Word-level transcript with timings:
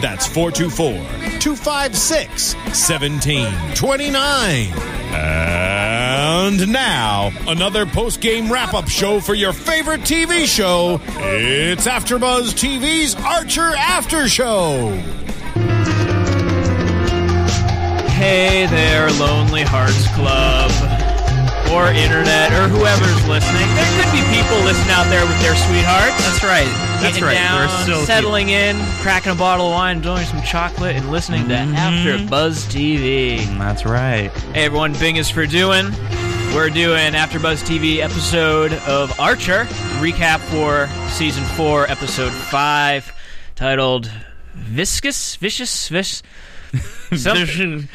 That's 0.00 0.26
424 0.26 0.92
256 1.40 2.54
1729. 2.54 4.72
And 5.16 6.70
now, 6.70 7.30
another 7.48 7.86
post 7.86 8.20
game 8.20 8.52
wrap 8.52 8.74
up 8.74 8.88
show 8.88 9.20
for 9.20 9.32
your 9.34 9.54
favorite 9.54 10.02
TV 10.02 10.44
show. 10.44 11.00
It's 11.08 11.86
AfterBuzz 11.86 12.52
TV's 12.52 13.14
Archer 13.14 13.74
After 13.74 14.28
Show. 14.28 14.90
Hey 18.12 18.66
there, 18.66 19.10
Lonely 19.12 19.62
Hearts 19.62 20.06
Club, 20.14 20.70
or 21.72 21.88
internet, 21.92 22.52
or 22.52 22.68
whoever's 22.68 23.26
listening. 23.28 23.68
There 23.74 23.92
could 23.96 24.12
be 24.12 24.20
people 24.28 24.58
listening 24.64 24.92
out 24.92 25.08
there 25.08 25.24
with 25.24 25.40
their 25.40 25.56
sweethearts. 25.56 26.20
That's 26.24 26.44
right. 26.44 26.68
That's 27.00 27.20
right. 27.20 27.34
down, 27.34 27.68
We're 27.68 27.82
still 27.82 28.00
settling 28.06 28.48
in, 28.48 28.76
cracking 29.00 29.32
a 29.32 29.34
bottle 29.34 29.66
of 29.66 29.72
wine, 29.72 29.98
enjoying 29.98 30.26
some 30.26 30.42
chocolate, 30.42 30.96
and 30.96 31.10
listening 31.10 31.48
to 31.48 31.54
After 31.54 32.24
Buzz 32.28 32.64
TV. 32.66 33.38
That's 33.58 33.84
right. 33.84 34.30
Hey 34.54 34.64
everyone, 34.64 34.92
Bing 34.94 35.16
is 35.16 35.30
for 35.30 35.46
doing. 35.46 35.90
We're 36.54 36.70
doing 36.70 37.14
After 37.14 37.38
Buzz 37.38 37.62
TV 37.62 37.98
episode 37.98 38.72
of 38.88 39.18
Archer 39.20 39.64
recap 40.00 40.38
for 40.40 40.88
season 41.10 41.44
four, 41.56 41.88
episode 41.90 42.32
five, 42.32 43.12
titled 43.54 44.10
"Viscous, 44.54 45.36
Vicious, 45.36 45.88
Vis." 45.88 46.22
Something, 47.14 47.88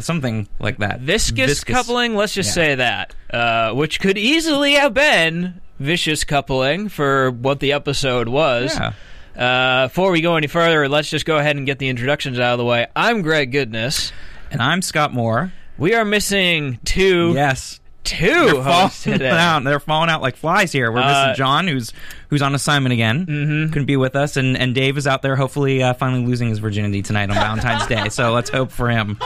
Something 0.00 0.48
like 0.58 0.78
that. 0.78 1.00
viscous, 1.00 1.62
coupling. 1.64 2.14
Let's 2.16 2.34
just 2.34 2.48
Yeah. 2.50 2.54
say 2.54 2.74
that, 2.76 3.14
uh, 3.32 3.72
which 3.72 4.00
could 4.00 4.16
easily 4.16 4.74
have 4.74 4.94
been 4.94 5.60
vicious 5.80 6.22
coupling 6.22 6.88
for 6.88 7.30
what 7.32 7.58
the 7.58 7.72
episode 7.72 8.28
was. 8.28 8.78
Yeah. 8.78 8.92
Uh, 9.36 9.88
before 9.88 10.12
we 10.12 10.20
go 10.20 10.36
any 10.36 10.46
further, 10.46 10.88
let's 10.88 11.08
just 11.10 11.24
go 11.24 11.38
ahead 11.38 11.56
and 11.56 11.66
get 11.66 11.78
the 11.78 11.88
introductions 11.88 12.38
out 12.38 12.52
of 12.52 12.58
the 12.58 12.64
way. 12.64 12.86
I'm 12.94 13.22
Greg 13.22 13.50
Goodness. 13.50 14.12
And 14.52 14.60
I'm 14.60 14.82
Scott 14.82 15.12
Moore. 15.14 15.52
We 15.78 15.94
are 15.94 16.04
missing 16.04 16.78
two, 16.84 17.32
Yes. 17.34 17.79
Two 18.10 18.26
They're 18.26 18.62
hosts 18.62 19.04
falling 19.04 19.18
today. 19.18 19.30
out. 19.30 19.64
They're 19.64 19.80
falling 19.80 20.10
out 20.10 20.22
like 20.22 20.36
flies 20.36 20.72
here. 20.72 20.90
We're 20.92 21.00
Uh, 21.00 21.06
missing 21.28 21.34
John, 21.36 21.66
who's 21.68 21.92
who's 22.28 22.42
on 22.42 22.54
assignment 22.54 22.92
again. 22.92 23.26
Mm-hmm. 23.26 23.72
Couldn't 23.72 23.86
be 23.86 23.96
with 23.96 24.14
us, 24.16 24.36
and 24.36 24.56
and 24.56 24.74
Dave 24.74 24.96
is 24.98 25.06
out 25.06 25.22
there, 25.22 25.36
hopefully 25.36 25.82
uh, 25.82 25.94
finally 25.94 26.24
losing 26.26 26.48
his 26.48 26.58
virginity 26.58 27.02
tonight 27.02 27.30
on 27.30 27.36
Valentine's 27.36 27.86
Day. 27.86 28.08
So 28.08 28.32
let's 28.32 28.50
hope 28.50 28.70
for 28.70 28.88
him. 28.90 29.18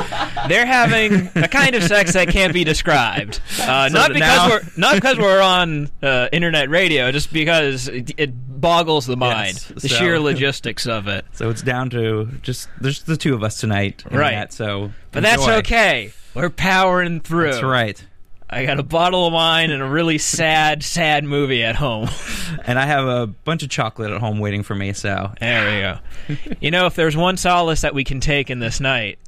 They're 0.49 0.67
having 0.67 1.31
a 1.35 1.49
kind 1.49 1.75
of 1.75 1.83
sex 1.83 2.13
that 2.15 2.29
can't 2.29 2.53
be 2.53 2.65
described. 2.65 3.41
Uh, 3.61 3.89
So 3.89 3.95
not 3.95 4.09
because 4.13 4.21
now- 4.21 4.49
we're 4.49 4.63
not 4.77 4.95
because 4.95 5.19
we're 5.19 5.41
on 5.43 5.89
uh, 6.03 6.29
internet 6.33 6.69
radio, 6.71 7.11
just 7.13 7.33
because 7.33 7.89
it, 7.89 8.13
it 8.17 8.61
boggles 8.61 9.05
the 9.07 9.17
mind, 9.17 9.55
Yes, 9.55 9.65
the 9.83 9.89
so- 9.89 9.97
sheer 9.97 10.19
logistics 10.21 10.87
of 10.87 11.07
it. 11.09 11.25
So 11.33 11.51
it's 11.51 11.63
down 11.63 11.91
to 11.91 12.29
just 12.43 12.69
there's 12.81 13.03
the 13.03 13.17
two 13.17 13.35
of 13.35 13.43
us 13.43 13.61
tonight. 13.61 14.05
Right. 14.11 14.33
that, 14.33 14.53
so 14.53 14.91
But 15.13 15.23
that's 15.23 15.47
okay. 15.47 16.13
We're 16.35 16.51
powering 16.51 17.21
through. 17.21 17.53
That's 17.53 17.63
right. 17.63 18.03
I 18.49 18.67
got 18.67 18.79
a 18.79 18.83
bottle 18.83 19.27
of 19.27 19.33
wine 19.33 19.71
and 19.71 19.83
a 19.83 19.87
really 19.87 20.19
sad, 20.19 20.83
sad 20.83 21.25
movie 21.25 21.63
at 21.63 21.77
home. 21.77 22.09
And 22.67 22.79
I 22.79 22.87
have 22.87 23.07
a 23.07 23.27
bunch 23.27 23.63
of 23.63 23.69
chocolate 23.69 24.11
at 24.11 24.21
home 24.21 24.39
waiting 24.39 24.63
for 24.63 24.75
me. 24.75 24.93
So 24.93 25.33
There 25.41 25.99
we 26.29 26.37
go. 26.37 26.57
you 26.61 26.71
know, 26.71 26.87
if 26.87 26.95
there's 26.95 27.17
one 27.17 27.37
solace 27.37 27.81
that 27.81 27.95
we 27.95 28.05
can 28.05 28.21
take 28.21 28.49
in 28.49 28.59
this 28.59 28.81
night, 28.81 29.19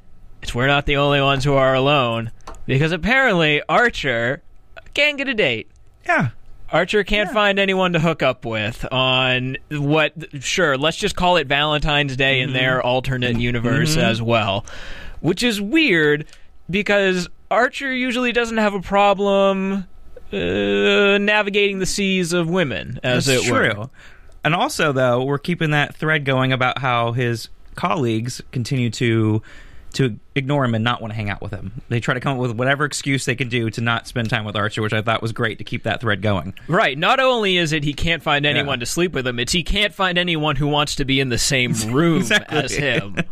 it's 0.43 0.55
we're 0.55 0.67
not 0.67 0.87
the 0.87 0.97
only 0.97 1.21
ones 1.21 1.45
who 1.45 1.55
are 1.55 1.75
alone. 1.75 2.31
Because 2.67 2.93
apparently 2.93 3.63
Archer 3.69 4.43
can't 4.95 5.19
get 5.19 5.29
a 5.29 5.35
date. 5.35 5.71
yeah, 6.07 6.31
Archer 6.71 7.05
can't 7.05 7.31
find 7.31 7.59
anyone 7.59 7.93
to 7.93 8.01
hook 8.01 8.23
up 8.23 8.45
with 8.45 8.85
on 8.93 9.57
what, 9.71 10.13
sure, 10.43 10.77
let's 10.77 10.97
just 10.97 11.15
call 11.15 11.37
it 11.37 11.47
Valentine's 11.47 12.17
Day 12.17 12.41
in 12.41 12.49
mm-hmm. 12.49 12.59
their 12.59 12.83
alternate 12.83 13.39
universe 13.39 13.93
mm-hmm. 13.93 14.01
as 14.01 14.21
well. 14.21 14.65
Which 15.21 15.43
is 15.43 15.61
weird 15.61 16.27
because 16.69 17.29
Archer 17.51 17.93
usually 17.93 18.33
doesn't 18.33 18.57
have 18.59 18.75
a 18.75 18.81
problem 18.81 19.87
uh, 20.33 21.19
navigating 21.19 21.79
the 21.79 21.87
seas 21.87 22.33
of 22.33 22.49
women, 22.49 22.99
as 23.03 23.27
That's 23.27 23.47
it 23.47 23.53
were. 23.53 23.73
true. 23.73 23.91
And 24.45 24.55
also, 24.55 24.93
though, 24.93 25.25
we're 25.25 25.39
keeping 25.39 25.71
that 25.71 25.95
thread 25.97 26.25
going 26.25 26.53
about 26.53 26.79
how 26.79 27.13
his 27.13 27.49
colleagues 27.75 28.43
continue 28.53 28.91
to 28.91 29.43
to 29.97 30.19
ignore 30.35 30.65
him 30.65 30.75
and 30.75 30.85
not 30.85 31.01
want 31.01 31.13
to 31.13 31.17
hang 31.17 31.31
out 31.31 31.41
with 31.41 31.53
him. 31.53 31.81
They 31.89 32.01
try 32.01 32.15
to 32.15 32.21
come 32.21 32.35
up 32.35 32.39
with 32.41 32.53
whatever 32.53 32.85
excuse 32.85 33.25
they 33.25 33.35
can 33.35 33.49
do 33.49 33.71
to 33.71 33.81
not 33.81 34.07
spend 34.07 34.29
time 34.31 34.45
with 34.45 34.55
Archer, 34.57 34.83
which 34.83 34.93
I 34.93 35.01
thought 35.03 35.23
was 35.23 35.33
great 35.33 35.59
to 35.59 35.65
keep 35.65 35.83
that 35.85 36.01
thread 36.03 36.21
going. 36.23 36.55
Right. 36.69 36.97
Not 36.99 37.19
only 37.19 37.57
is 37.57 37.73
it 37.73 37.83
he 37.85 37.95
can't 37.95 38.23
find 38.23 38.45
anyone 38.47 38.79
Yeah. 38.79 38.85
to 38.85 38.87
sleep 38.87 39.13
with 39.13 39.27
him, 39.27 39.39
it's 39.39 39.53
he 39.53 39.63
can't 39.63 39.95
find 39.95 40.19
anyone 40.19 40.57
who 40.57 40.67
wants 40.67 40.97
to 40.97 41.05
be 41.05 41.19
in 41.21 41.31
the 41.31 41.39
same 41.39 41.73
room 41.91 42.19
Exactly. 42.19 42.59
as 42.59 42.73
him. 42.73 43.17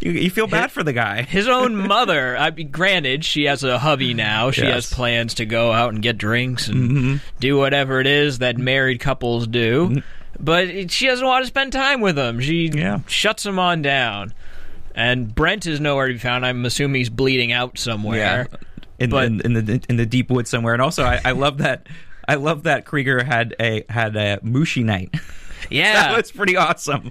You, 0.00 0.12
you 0.12 0.30
feel 0.30 0.46
bad 0.46 0.70
for 0.70 0.84
the 0.84 0.92
guy. 0.92 1.22
His 1.22 1.48
own 1.48 1.74
mother, 1.74 2.36
I 2.36 2.52
mean, 2.52 2.70
granted, 2.70 3.24
she 3.24 3.44
has 3.46 3.64
a 3.64 3.76
hubby 3.76 4.14
now. 4.14 4.52
She 4.52 4.62
Yes. 4.62 4.72
has 4.72 4.92
plans 4.92 5.34
to 5.34 5.46
go 5.46 5.72
out 5.72 5.92
and 5.92 6.00
get 6.00 6.16
drinks 6.16 6.68
and 6.68 6.90
Mm-hmm. 6.92 7.16
do 7.40 7.56
whatever 7.56 7.98
it 8.00 8.06
is 8.06 8.38
that 8.38 8.56
married 8.56 9.00
couples 9.00 9.48
do. 9.48 10.00
But 10.38 10.92
she 10.92 11.06
doesn't 11.06 11.26
want 11.26 11.42
to 11.42 11.48
spend 11.48 11.72
time 11.72 12.00
with 12.00 12.16
him. 12.16 12.40
She 12.40 12.68
Yeah. 12.72 13.00
shuts 13.08 13.44
him 13.44 13.58
on 13.58 13.82
down. 13.82 14.32
And 14.94 15.34
Brett 15.34 15.66
is 15.66 15.80
nowhere 15.80 16.08
to 16.08 16.12
be 16.14 16.18
found. 16.18 16.46
I'm 16.46 16.64
assuming 16.64 16.96
he's 17.00 17.10
bleeding 17.10 17.52
out 17.52 17.78
somewhere. 17.78 18.48
in, 18.98 19.10
But- 19.10 19.24
in, 19.26 19.40
in 19.40 19.52
the 19.54 19.84
in 19.88 19.96
the 19.96 20.06
deep 20.06 20.30
woods 20.30 20.50
somewhere. 20.50 20.72
And 20.72 20.82
also, 20.82 21.02
I, 21.04 21.20
I 21.24 21.32
love 21.32 21.58
that. 21.58 21.86
I 22.28 22.36
love 22.36 22.62
that 22.62 22.84
Krieger 22.86 23.22
had 23.24 23.54
a 23.60 23.84
had 23.88 24.16
a 24.16 24.38
mushi 24.38 24.84
night. 24.84 25.14
Yeah. 25.70 25.94
that 25.94 26.16
was 26.18 26.30
pretty 26.30 26.56
awesome. 26.58 27.10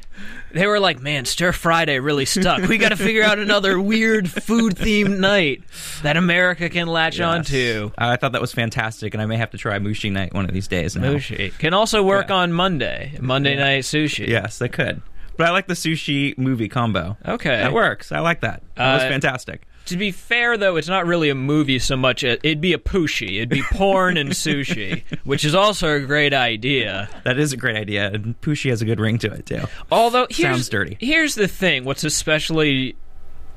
They 0.51 0.67
were 0.67 0.79
like, 0.79 1.01
man, 1.01 1.25
Stir 1.25 1.51
Friday 1.53 1.97
really 1.97 2.25
stuck. 2.25 2.61
We 2.69 2.77
got 2.77 2.89
to 2.89 2.95
figure 2.95 3.23
out 3.23 3.39
another 3.39 3.81
weird 3.81 4.29
food 4.29 4.75
themed 4.75 5.17
night 5.17 5.63
that 6.03 6.17
America 6.17 6.69
can 6.69 6.85
latch 6.87 7.19
onto. 7.19 7.89
Uh, 7.97 8.09
I 8.09 8.15
thought 8.15 8.33
that 8.33 8.41
was 8.41 8.53
fantastic, 8.53 9.15
and 9.15 9.23
I 9.23 9.25
may 9.25 9.37
have 9.37 9.49
to 9.51 9.57
try 9.57 9.79
mushi 9.79 10.11
night 10.11 10.35
one 10.35 10.45
of 10.45 10.53
these 10.53 10.67
days. 10.67 10.95
Now. 10.95 11.13
Sushi 11.15 11.57
can 11.57 11.73
also 11.73 12.03
work 12.03 12.29
Yeah. 12.29 12.35
on 12.35 12.53
Monday, 12.53 13.17
Monday 13.19 13.55
night 13.55 13.85
sushi. 13.85 14.27
Yes, 14.27 14.59
they 14.59 14.69
could. 14.69 15.01
But 15.37 15.47
I 15.47 15.51
like 15.51 15.67
the 15.67 15.73
sushi 15.73 16.37
movie 16.37 16.69
combo. 16.69 17.17
Okay. 17.27 17.57
That 17.57 17.73
works. 17.73 18.11
I 18.11 18.19
like 18.19 18.41
that. 18.41 18.61
That 18.75 18.93
was 18.95 19.03
Uh, 19.03 19.09
fantastic. 19.09 19.63
To 19.87 19.97
be 19.97 20.11
fair, 20.11 20.55
though, 20.57 20.77
it's 20.77 20.87
not 20.87 21.05
really 21.05 21.29
a 21.29 21.35
movie 21.35 21.77
so 21.79 21.97
much. 21.97 22.23
It'd 22.23 22.61
be 22.61 22.71
a 22.71 22.77
pushi. 22.77 23.35
It'd 23.37 23.49
be 23.49 23.63
porn 23.63 24.15
and 24.15 24.29
sushi, 24.29 25.03
which 25.25 25.43
is 25.43 25.53
also 25.53 25.97
a 25.97 25.99
great 25.99 26.33
idea. 26.33 27.09
That 27.25 27.37
is 27.37 27.51
a 27.51 27.57
great 27.57 27.75
idea. 27.75 28.09
And 28.09 28.39
Pushi 28.39 28.69
has 28.69 28.81
a 28.81 28.85
good 28.85 29.01
ring 29.01 29.17
to 29.17 29.31
it, 29.33 29.45
too. 29.45 29.63
Although 29.91 30.27
here's, 30.29 30.55
Sounds 30.55 30.69
dirty. 30.69 30.95
Here's 31.01 31.35
the 31.35 31.49
thing: 31.49 31.83
what's 31.83 32.05
especially 32.05 32.95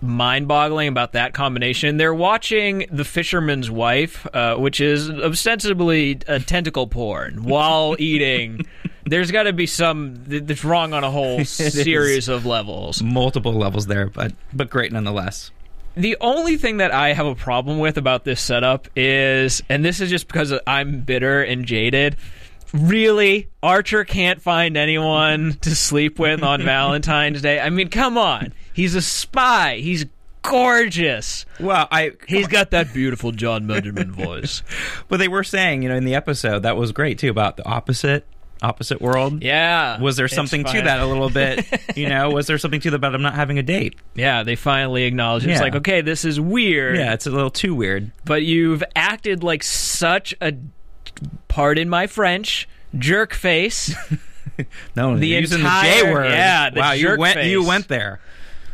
mind-boggling 0.03 0.89
about 0.89 1.13
that 1.13 1.33
combination? 1.33 1.97
They're 1.97 2.13
watching 2.15 2.87
The 2.91 3.05
Fisherman's 3.05 3.71
Wife, 3.71 4.27
uh, 4.35 4.57
which 4.57 4.81
is 4.81 5.09
ostensibly 5.11 6.19
a 6.27 6.41
tentacle 6.41 6.87
porn, 6.89 7.45
while 7.45 7.95
eating. 7.99 8.67
There's 9.07 9.31
got 9.31 9.45
to 9.45 9.53
be 9.53 9.67
some 9.67 10.25
th- 10.29 10.45
that's 10.45 10.65
wrong 10.65 10.93
on 10.93 11.05
a 11.05 11.11
whole 11.11 11.45
series 11.45 12.29
of 12.29 12.45
levels. 12.45 13.03
Multiple 13.03 13.55
levels 13.55 13.87
there, 13.87 14.09
but 14.09 14.33
but 14.53 14.69
great 14.69 14.93
nonetheless. 14.93 15.53
The 15.97 16.17
only 16.21 16.59
thing 16.59 16.77
that 16.79 16.93
I 16.93 17.15
have 17.15 17.25
a 17.25 17.35
problem 17.35 17.79
with 17.79 17.97
about 17.97 18.25
this 18.25 18.41
setup 18.41 18.89
is, 18.95 19.63
and 19.71 19.83
this 19.83 20.01
is 20.01 20.11
just 20.11 20.27
because 20.27 20.53
I'm 20.67 21.01
bitter 21.01 21.43
and 21.43 21.65
jaded. 21.65 22.17
Really, 22.75 23.49
Archer 23.63 24.05
can't 24.05 24.43
find 24.43 24.77
anyone 24.77 25.57
to 25.63 25.75
sleep 25.75 26.19
with 26.19 26.43
on 26.43 26.63
Valentine's 26.65 27.41
Day. 27.41 27.61
I 27.61 27.71
mean, 27.71 27.89
come 27.89 28.19
on. 28.19 28.53
He's 28.75 28.95
a 28.95 29.01
spy. 29.01 29.77
He's 29.77 30.05
gorgeous. 30.43 31.47
Well, 31.59 31.89
I 31.91 32.13
He's 32.29 32.47
got 32.49 32.73
that 32.73 32.93
beautiful 32.93 33.33
Jon 33.33 33.67
Benjamin 33.67 34.13
voice. 34.13 34.63
but 35.09 35.19
they 35.19 35.29
were 35.29 35.45
saying, 35.45 35.83
you 35.83 35.89
know, 35.89 35.97
in 35.97 36.05
the 36.05 36.15
episode 36.15 36.65
that 36.65 36.77
was 36.77 36.93
great 36.93 37.19
too 37.19 37.31
about 37.31 37.57
the 37.57 37.67
opposite 37.67 38.27
opposite 38.63 39.01
world. 39.01 39.43
Yeah. 39.43 40.01
Was 40.01 40.17
there 40.17 40.29
something 40.29 40.65
to 40.65 40.83
that 40.83 41.01
a 41.01 41.07
little 41.07 41.31
bit? 41.31 41.65
You 41.97 42.09
know, 42.09 42.31
was 42.31 42.47
there 42.47 42.59
something 42.59 42.81
to 42.81 42.91
that 42.91 42.97
about 42.97 43.15
I'm 43.15 43.23
not 43.23 43.35
having 43.35 43.59
a 43.59 43.63
date? 43.63 43.97
Yeah, 44.15 44.43
they 44.43 44.55
finally 44.57 45.05
acknowledge 45.05 45.45
it. 45.45 45.51
It's 45.51 45.59
Yeah. 45.59 45.63
like, 45.65 45.75
okay, 45.77 46.01
this 46.03 46.25
is 46.25 46.39
weird. 46.41 46.97
Yeah, 46.99 47.15
it's 47.15 47.27
a 47.27 47.31
little 47.31 47.51
too 47.51 47.75
weird. 47.75 48.11
but 48.25 48.43
you've 48.43 48.83
acted 48.95 49.43
like 49.43 49.63
such 49.63 50.35
a 50.41 50.53
pardon 51.49 51.89
my 51.89 52.07
french 52.07 52.69
jerk 52.99 53.33
face 53.35 53.95
No, 54.97 55.17
The 55.19 55.27
you're 55.27 55.41
using 55.41 55.59
entire- 55.61 56.01
the 56.01 56.03
J 56.07 56.13
word. 56.13 56.31
yeah, 56.31 56.71
the 56.71 56.81
wow, 56.81 56.93
you 56.93 57.03
jerk 57.09 57.19
went 57.21 57.45
you 57.45 57.65
went 57.65 57.89
there. 57.89 58.21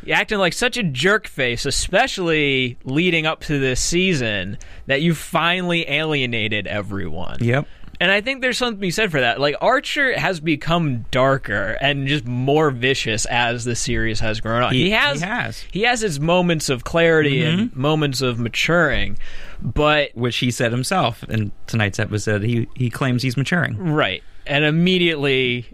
You're 0.05 0.17
acting 0.17 0.38
like 0.38 0.52
such 0.52 0.76
a 0.76 0.82
jerk 0.82 1.26
face 1.28 1.64
especially 1.67 2.76
leading 2.85 3.26
up 3.26 3.40
to 3.43 3.58
this 3.58 3.81
season 3.81 4.58
that 4.87 5.00
you 5.02 5.14
finally 5.14 5.88
alienated 5.88 6.67
everyone 6.67 7.38
Yep. 7.40 7.67
And 8.02 8.10
i 8.10 8.20
think 8.20 8.43
there's 8.43 8.58
something 8.58 8.76
to 8.76 8.81
be 8.81 8.90
said 8.90 9.10
for 9.10 9.20
that 9.20 9.40
like 9.40 9.54
archer 9.60 10.19
has 10.19 10.40
become 10.40 11.06
darker 11.10 11.78
and 11.81 12.06
just 12.06 12.26
more 12.26 12.70
vicious 12.70 13.25
as 13.26 13.64
the 13.64 13.75
series 13.75 14.20
has 14.20 14.40
grown 14.40 14.62
on 14.62 14.72
He- 14.72 14.84
he 14.84 14.90
has 14.90 15.20
he 15.20 15.26
has. 15.26 15.60
he 15.72 15.82
has 15.82 16.00
his 16.00 16.20
moments 16.20 16.69
of 16.69 16.84
clarity 16.84 17.43
and 17.43 17.70
mm-hmm. 17.70 17.81
moments 17.81 18.20
of 18.20 18.38
maturing 18.38 19.16
but 19.62 20.10
Which 20.14 20.38
he 20.38 20.50
said 20.50 20.72
himself 20.72 21.22
in 21.25 21.52
tonight's 21.69 21.99
episode. 22.00 22.43
He 22.43 22.66
he 22.75 22.90
claims 22.90 23.22
he's 23.22 23.37
maturing. 23.37 23.93
Right. 23.93 24.22
And 24.44 24.64
immediately 24.64 25.66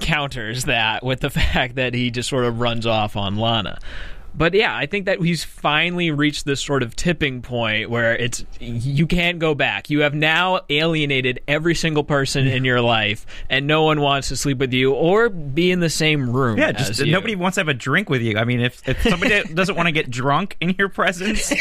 counters 0.00 0.64
that 0.64 1.02
with 1.02 1.20
the 1.20 1.30
fact 1.40 1.76
that 1.76 1.94
he 1.94 2.10
just 2.10 2.28
sort 2.28 2.44
of 2.44 2.60
runs 2.60 2.86
off 2.86 3.16
on 3.16 3.36
Lana. 3.36 3.78
But 4.34 4.54
yeah, 4.54 4.74
I 4.74 4.86
think 4.86 5.06
that 5.06 5.20
he's 5.20 5.44
finally 5.44 6.10
reached 6.10 6.44
this 6.46 6.60
sort 6.60 6.82
of 6.82 6.96
tipping 6.96 7.42
point 7.42 7.90
where 7.90 8.16
it's 8.16 8.44
you 8.60 9.06
can't 9.06 9.38
go 9.38 9.54
back. 9.54 9.90
You 9.90 10.00
have 10.00 10.14
now 10.14 10.60
alienated 10.70 11.40
every 11.46 11.74
single 11.74 12.02
person 12.02 12.46
in 12.46 12.64
your 12.64 12.80
life, 12.80 13.26
and 13.50 13.66
no 13.66 13.82
one 13.82 14.00
wants 14.00 14.28
to 14.28 14.36
sleep 14.36 14.58
with 14.58 14.72
you 14.72 14.92
or 14.94 15.28
be 15.28 15.70
in 15.70 15.80
the 15.80 15.90
same 15.90 16.30
room. 16.30 16.58
Yeah, 16.58 16.72
just 16.72 17.04
nobody 17.04 17.34
wants 17.36 17.56
to 17.56 17.60
have 17.60 17.68
a 17.68 17.74
drink 17.74 18.08
with 18.08 18.22
you. 18.22 18.38
I 18.38 18.44
mean, 18.44 18.60
if, 18.60 18.86
if 18.88 19.02
somebody 19.02 19.42
doesn't 19.54 19.74
want 19.74 19.86
to 19.88 19.92
get 19.92 20.10
drunk 20.10 20.56
in 20.60 20.74
your 20.78 20.88
presence, 20.88 21.52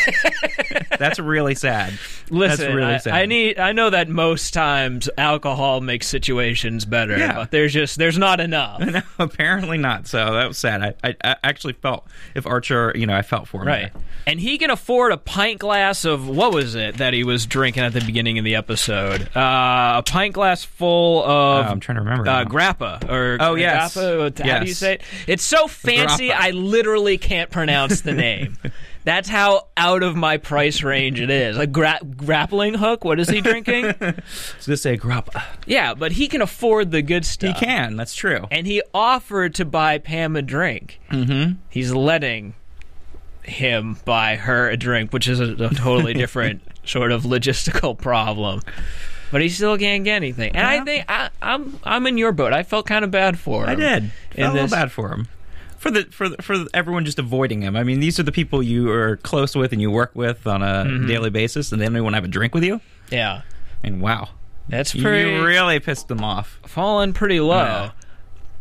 that's 0.97 1.19
really 1.19 1.55
sad. 1.55 1.93
Listen, 2.29 2.57
that's 2.65 2.73
really 2.73 2.93
I, 2.93 2.97
sad. 2.97 3.13
I 3.13 3.25
need. 3.25 3.59
I 3.59 3.73
know 3.73 3.89
that 3.89 4.07
most 4.07 4.53
times 4.53 5.09
alcohol 5.17 5.81
makes 5.81 6.07
situations 6.07 6.85
better, 6.85 7.17
Yeah. 7.17 7.33
but 7.35 7.51
there's 7.51 7.73
just 7.73 7.97
there's 7.97 8.17
not 8.17 8.39
enough. 8.39 8.81
No, 8.91 9.01
apparently 9.19 9.77
not. 9.77 10.05
So 10.07 10.33
that 10.33 10.47
was 10.47 10.57
sad. 10.57 10.81
I, 10.81 10.93
I, 11.03 11.15
I 11.23 11.35
actually 11.43 11.73
felt 11.73 12.05
if 12.35 12.45
Archer, 12.61 12.91
you 12.95 13.07
know, 13.07 13.15
I 13.15 13.23
felt 13.23 13.47
for 13.47 13.61
him. 13.61 13.67
Right. 13.67 13.93
there. 13.93 14.01
And 14.27 14.39
he 14.39 14.59
can 14.59 14.69
afford 14.69 15.11
a 15.13 15.17
pint 15.17 15.57
glass 15.59 16.05
of 16.05 16.27
what 16.29 16.53
was 16.53 16.75
it 16.75 16.97
that 16.97 17.11
he 17.13 17.23
was 17.23 17.47
drinking 17.47 17.81
at 17.83 17.93
the 17.93 18.01
beginning 18.01 18.37
of 18.37 18.45
the 18.45 18.53
episode? 18.55 19.35
Uh, 19.35 19.95
a 19.97 20.03
pint 20.05 20.35
glass 20.35 20.63
full 20.63 21.23
of 21.23 21.65
Oh, 21.65 21.69
I'm 21.69 21.79
trying 21.79 21.95
to 21.95 22.01
remember. 22.03 22.29
uh, 22.29 22.45
grappa 22.45 23.09
or 23.09 23.37
Oh, 23.39 23.55
yes. 23.55 23.95
grappa, 23.97 24.39
how 24.47 24.59
do 24.59 24.67
you 24.67 24.75
say 24.75 24.95
it? 24.95 25.01
It's 25.25 25.43
so 25.43 25.67
fancy 25.67 26.29
Grappa. 26.29 26.35
I 26.39 26.51
literally 26.51 27.17
can't 27.17 27.49
pronounce 27.49 28.01
the 28.01 28.13
name. 28.13 28.57
That's 29.03 29.27
how 29.29 29.67
out 29.77 30.03
of 30.03 30.15
my 30.15 30.37
price 30.37 30.83
range 30.83 31.19
it 31.19 31.29
is. 31.31 31.57
A 31.57 31.65
gra- 31.65 31.99
grappling 32.17 32.75
hook. 32.75 33.03
What 33.03 33.19
is 33.19 33.29
he 33.29 33.41
drinking? 33.41 33.85
I 34.01 34.13
was 34.57 34.65
gonna 34.67 34.77
say 34.77 34.97
grappa. 34.97 35.43
yeah, 35.65 35.93
but 35.95 36.11
he 36.11 36.27
can 36.27 36.41
afford 36.41 36.91
the 36.91 37.01
good 37.01 37.25
stuff. 37.25 37.49
He 37.49 37.53
stuff. 37.55 37.63
can. 37.67 37.95
That's 37.95 38.13
true. 38.13 38.45
And 38.51 38.67
he 38.67 38.81
offered 38.93 39.55
to 39.55 39.65
buy 39.65 39.97
Pam 39.97 40.35
a 40.35 40.41
drink. 40.41 40.99
Mm-hmm. 41.11 41.53
He's 41.69 41.91
letting 41.93 42.53
him 43.43 43.97
buy 44.05 44.35
her 44.35 44.69
a 44.69 44.77
drink, 44.77 45.11
which 45.11 45.27
is 45.27 45.39
a, 45.39 45.53
a 45.53 45.69
totally 45.69 46.13
different 46.23 46.61
sort 46.85 47.11
of 47.11 47.23
logistical 47.23 47.97
problem. 47.97 48.61
But 49.31 49.41
he 49.41 49.49
still 49.49 49.77
can't 49.77 50.03
get 50.03 50.15
anything. 50.17 50.55
And 50.55 50.67
I 50.67 50.75
Yeah. 50.75 50.83
think 50.83 51.05
I, 51.09 51.29
I'm 51.41 51.79
I'm 51.83 52.05
in 52.05 52.17
your 52.17 52.33
boat. 52.33 52.53
I 52.53 52.63
felt 52.63 52.85
kind 52.85 53.03
of 53.05 53.11
bad 53.11 53.39
for 53.39 53.63
him. 53.63 53.69
I 53.69 53.75
did. 53.75 54.11
Felt 54.35 54.37
a 54.37 54.41
little 54.53 54.61
this- 54.67 54.71
bad 54.71 54.91
for 54.91 55.09
him. 55.09 55.27
For 55.81 55.89
the 55.89 56.03
for 56.11 56.29
the, 56.29 56.41
for 56.43 56.55
everyone 56.75 57.05
just 57.05 57.17
avoiding 57.17 57.61
him. 57.63 57.75
I 57.75 57.83
mean, 57.83 57.99
these 57.99 58.19
are 58.19 58.23
the 58.23 58.31
people 58.31 58.61
you 58.61 58.91
are 58.91 59.17
close 59.17 59.55
with 59.55 59.71
and 59.73 59.81
you 59.81 59.89
work 59.89 60.11
with 60.13 60.45
on 60.45 60.61
a 60.61 60.85
Mm-hmm. 60.85 61.07
daily 61.07 61.29
basis, 61.31 61.71
and 61.71 61.81
they 61.81 61.85
don't 61.85 61.95
even 61.95 62.03
want 62.03 62.13
to 62.13 62.17
have 62.17 62.23
a 62.25 62.27
drink 62.27 62.53
with 62.53 62.63
you. 62.63 62.79
Yeah, 63.09 63.41
And 63.83 63.99
wow, 63.99 64.29
that's 64.69 64.91
pretty 64.93 65.31
you 65.31 65.43
really 65.43 65.79
pissed 65.79 66.07
them 66.07 66.23
off. 66.23 66.59
fallen 66.67 67.13
pretty 67.13 67.39
low. 67.39 67.63
Yeah. 67.63 67.91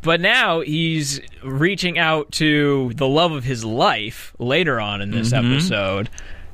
But 0.02 0.22
now 0.22 0.60
he's 0.60 1.20
reaching 1.44 1.98
out 1.98 2.32
to 2.32 2.92
the 2.94 3.06
love 3.06 3.32
of 3.32 3.44
his 3.44 3.66
life 3.66 4.32
later 4.38 4.80
on 4.80 5.02
in 5.02 5.10
this 5.10 5.30
Mm-hmm. 5.32 5.52
episode, 5.52 6.08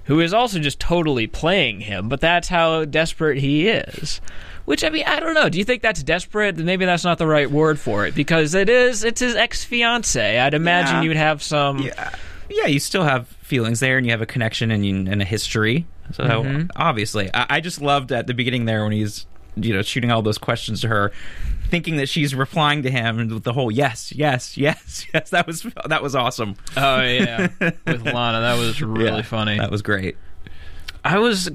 who 0.07 0.19
is 0.19 0.35
also 0.35 0.59
just 0.59 0.81
totally 0.81 1.29
playing 1.29 1.81
him. 1.83 2.09
But 2.09 2.21
that's 2.21 2.49
how 2.49 2.85
desperate 2.87 3.39
he 3.39 3.69
is. 3.69 4.21
Which 4.67 4.85
I 4.85 4.91
mean, 4.91 5.05
I 5.07 5.19
don't 5.21 5.35
know. 5.35 5.49
Do 5.49 5.59
you 5.59 5.65
think 5.65 5.81
that's 5.83 6.03
desperate? 6.03 6.57
Maybe 6.57 6.85
that's 6.85 7.05
not 7.05 7.19
the 7.19 7.27
right 7.27 7.51
word 7.51 7.79
for 7.81 8.05
it 8.07 8.15
because 8.15 8.55
it 8.55 8.69
is. 8.69 9.03
It's 9.05 9.21
his 9.21 9.35
ex 9.37 9.65
fiance. 9.65 10.39
I'd 10.39 10.55
imagine 10.55 10.97
Yeah. 10.97 11.03
you'd 11.03 11.17
have 11.17 11.43
some. 11.43 11.79
Yeah, 11.79 12.11
yeah, 12.51 12.67
you 12.67 12.79
still 12.81 13.05
have 13.05 13.29
feelings 13.43 13.81
there, 13.81 13.97
and 13.97 14.05
you 14.07 14.11
have 14.13 14.23
a 14.23 14.27
connection 14.27 14.71
and, 14.71 14.85
you, 14.85 14.95
and 15.11 15.23
a 15.23 15.25
history. 15.25 15.87
So 16.13 16.25
Mm-hmm. 16.25 16.67
obviously, 16.77 17.31
I, 17.33 17.47
I 17.49 17.61
just 17.61 17.81
loved 17.81 18.13
at 18.13 18.27
the 18.27 18.35
beginning 18.35 18.65
there 18.67 18.83
when 18.85 18.93
he's 18.93 19.27
you 19.57 19.73
know 19.73 19.83
shooting 19.83 20.11
all 20.11 20.21
those 20.23 20.37
questions 20.39 20.81
to 20.83 20.89
her, 20.89 21.13
thinking 21.71 21.97
that 21.99 22.09
she's 22.09 22.35
replying 22.35 22.83
to 22.83 22.91
him 22.91 23.19
and 23.21 23.33
with 23.33 23.45
the 23.45 23.53
whole 23.53 23.71
yes, 23.71 24.13
yes, 24.13 24.57
yes, 24.57 25.07
yes. 25.15 25.31
That 25.31 25.47
was 25.47 25.65
that 25.87 26.03
was 26.03 26.15
awesome. 26.17 26.57
Oh 26.77 27.01
yeah, 27.03 27.49
with 27.61 28.05
Lana, 28.05 28.41
that 28.41 28.59
was 28.59 28.83
really 28.83 29.17
Yeah, 29.19 29.23
funny. 29.23 29.59
That 29.59 29.71
was 29.71 29.83
great. 29.83 30.17
I 31.05 31.19
was 31.19 31.49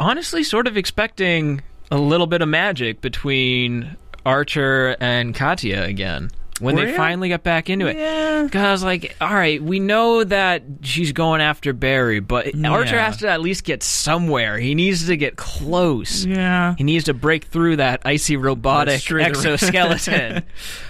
honestly 0.00 0.42
sort 0.44 0.66
of 0.66 0.76
expecting 0.78 1.62
a 1.90 1.98
little 1.98 2.26
bit 2.26 2.42
of 2.42 2.48
magic 2.48 3.00
between 3.00 3.96
Archer 4.26 4.96
and 5.00 5.34
Katya 5.34 5.82
again 5.82 6.30
when 6.60 6.76
Were 6.76 6.84
they 6.84 6.92
ya? 6.92 6.96
finally 6.96 7.28
got 7.30 7.42
back 7.42 7.68
into 7.68 7.86
it. 7.88 7.96
Yeah. 7.96 8.44
Because 8.44 8.62
I 8.64 8.70
was 8.70 8.84
like, 8.84 9.16
all 9.20 9.34
right, 9.34 9.60
we 9.60 9.80
know 9.80 10.22
that 10.22 10.62
she's 10.82 11.10
going 11.12 11.40
after 11.40 11.72
Barry, 11.72 12.20
but 12.20 12.54
Archer 12.64 12.98
has 12.98 13.16
to 13.18 13.28
at 13.28 13.40
least 13.40 13.64
get 13.64 13.82
somewhere. 13.82 14.56
He 14.58 14.74
needs 14.76 15.06
to 15.08 15.16
get 15.16 15.34
close. 15.36 16.24
Yeah. 16.24 16.74
He 16.78 16.84
needs 16.84 17.04
to 17.06 17.14
break 17.14 17.46
through 17.46 17.76
that 17.76 18.02
icy 18.04 18.36
robotic 18.36 19.00
true. 19.02 19.20
exoskeleton 19.22 20.44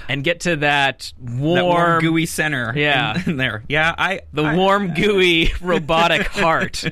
and 0.09 0.23
get 0.23 0.41
to 0.41 0.57
that 0.57 1.13
warm, 1.19 1.55
That 1.57 1.65
warm, 1.65 2.01
gooey 2.03 2.27
center. 2.27 2.73
Yeah. 2.77 3.23
in, 3.25 3.31
in 3.31 3.37
there. 3.39 3.65
Yeah, 3.69 3.95
I 3.97 4.21
the 4.35 4.43
I- 4.43 4.57
warm, 4.57 4.93
gooey 4.95 5.51
robotic 5.63 6.27
heart. 6.27 6.85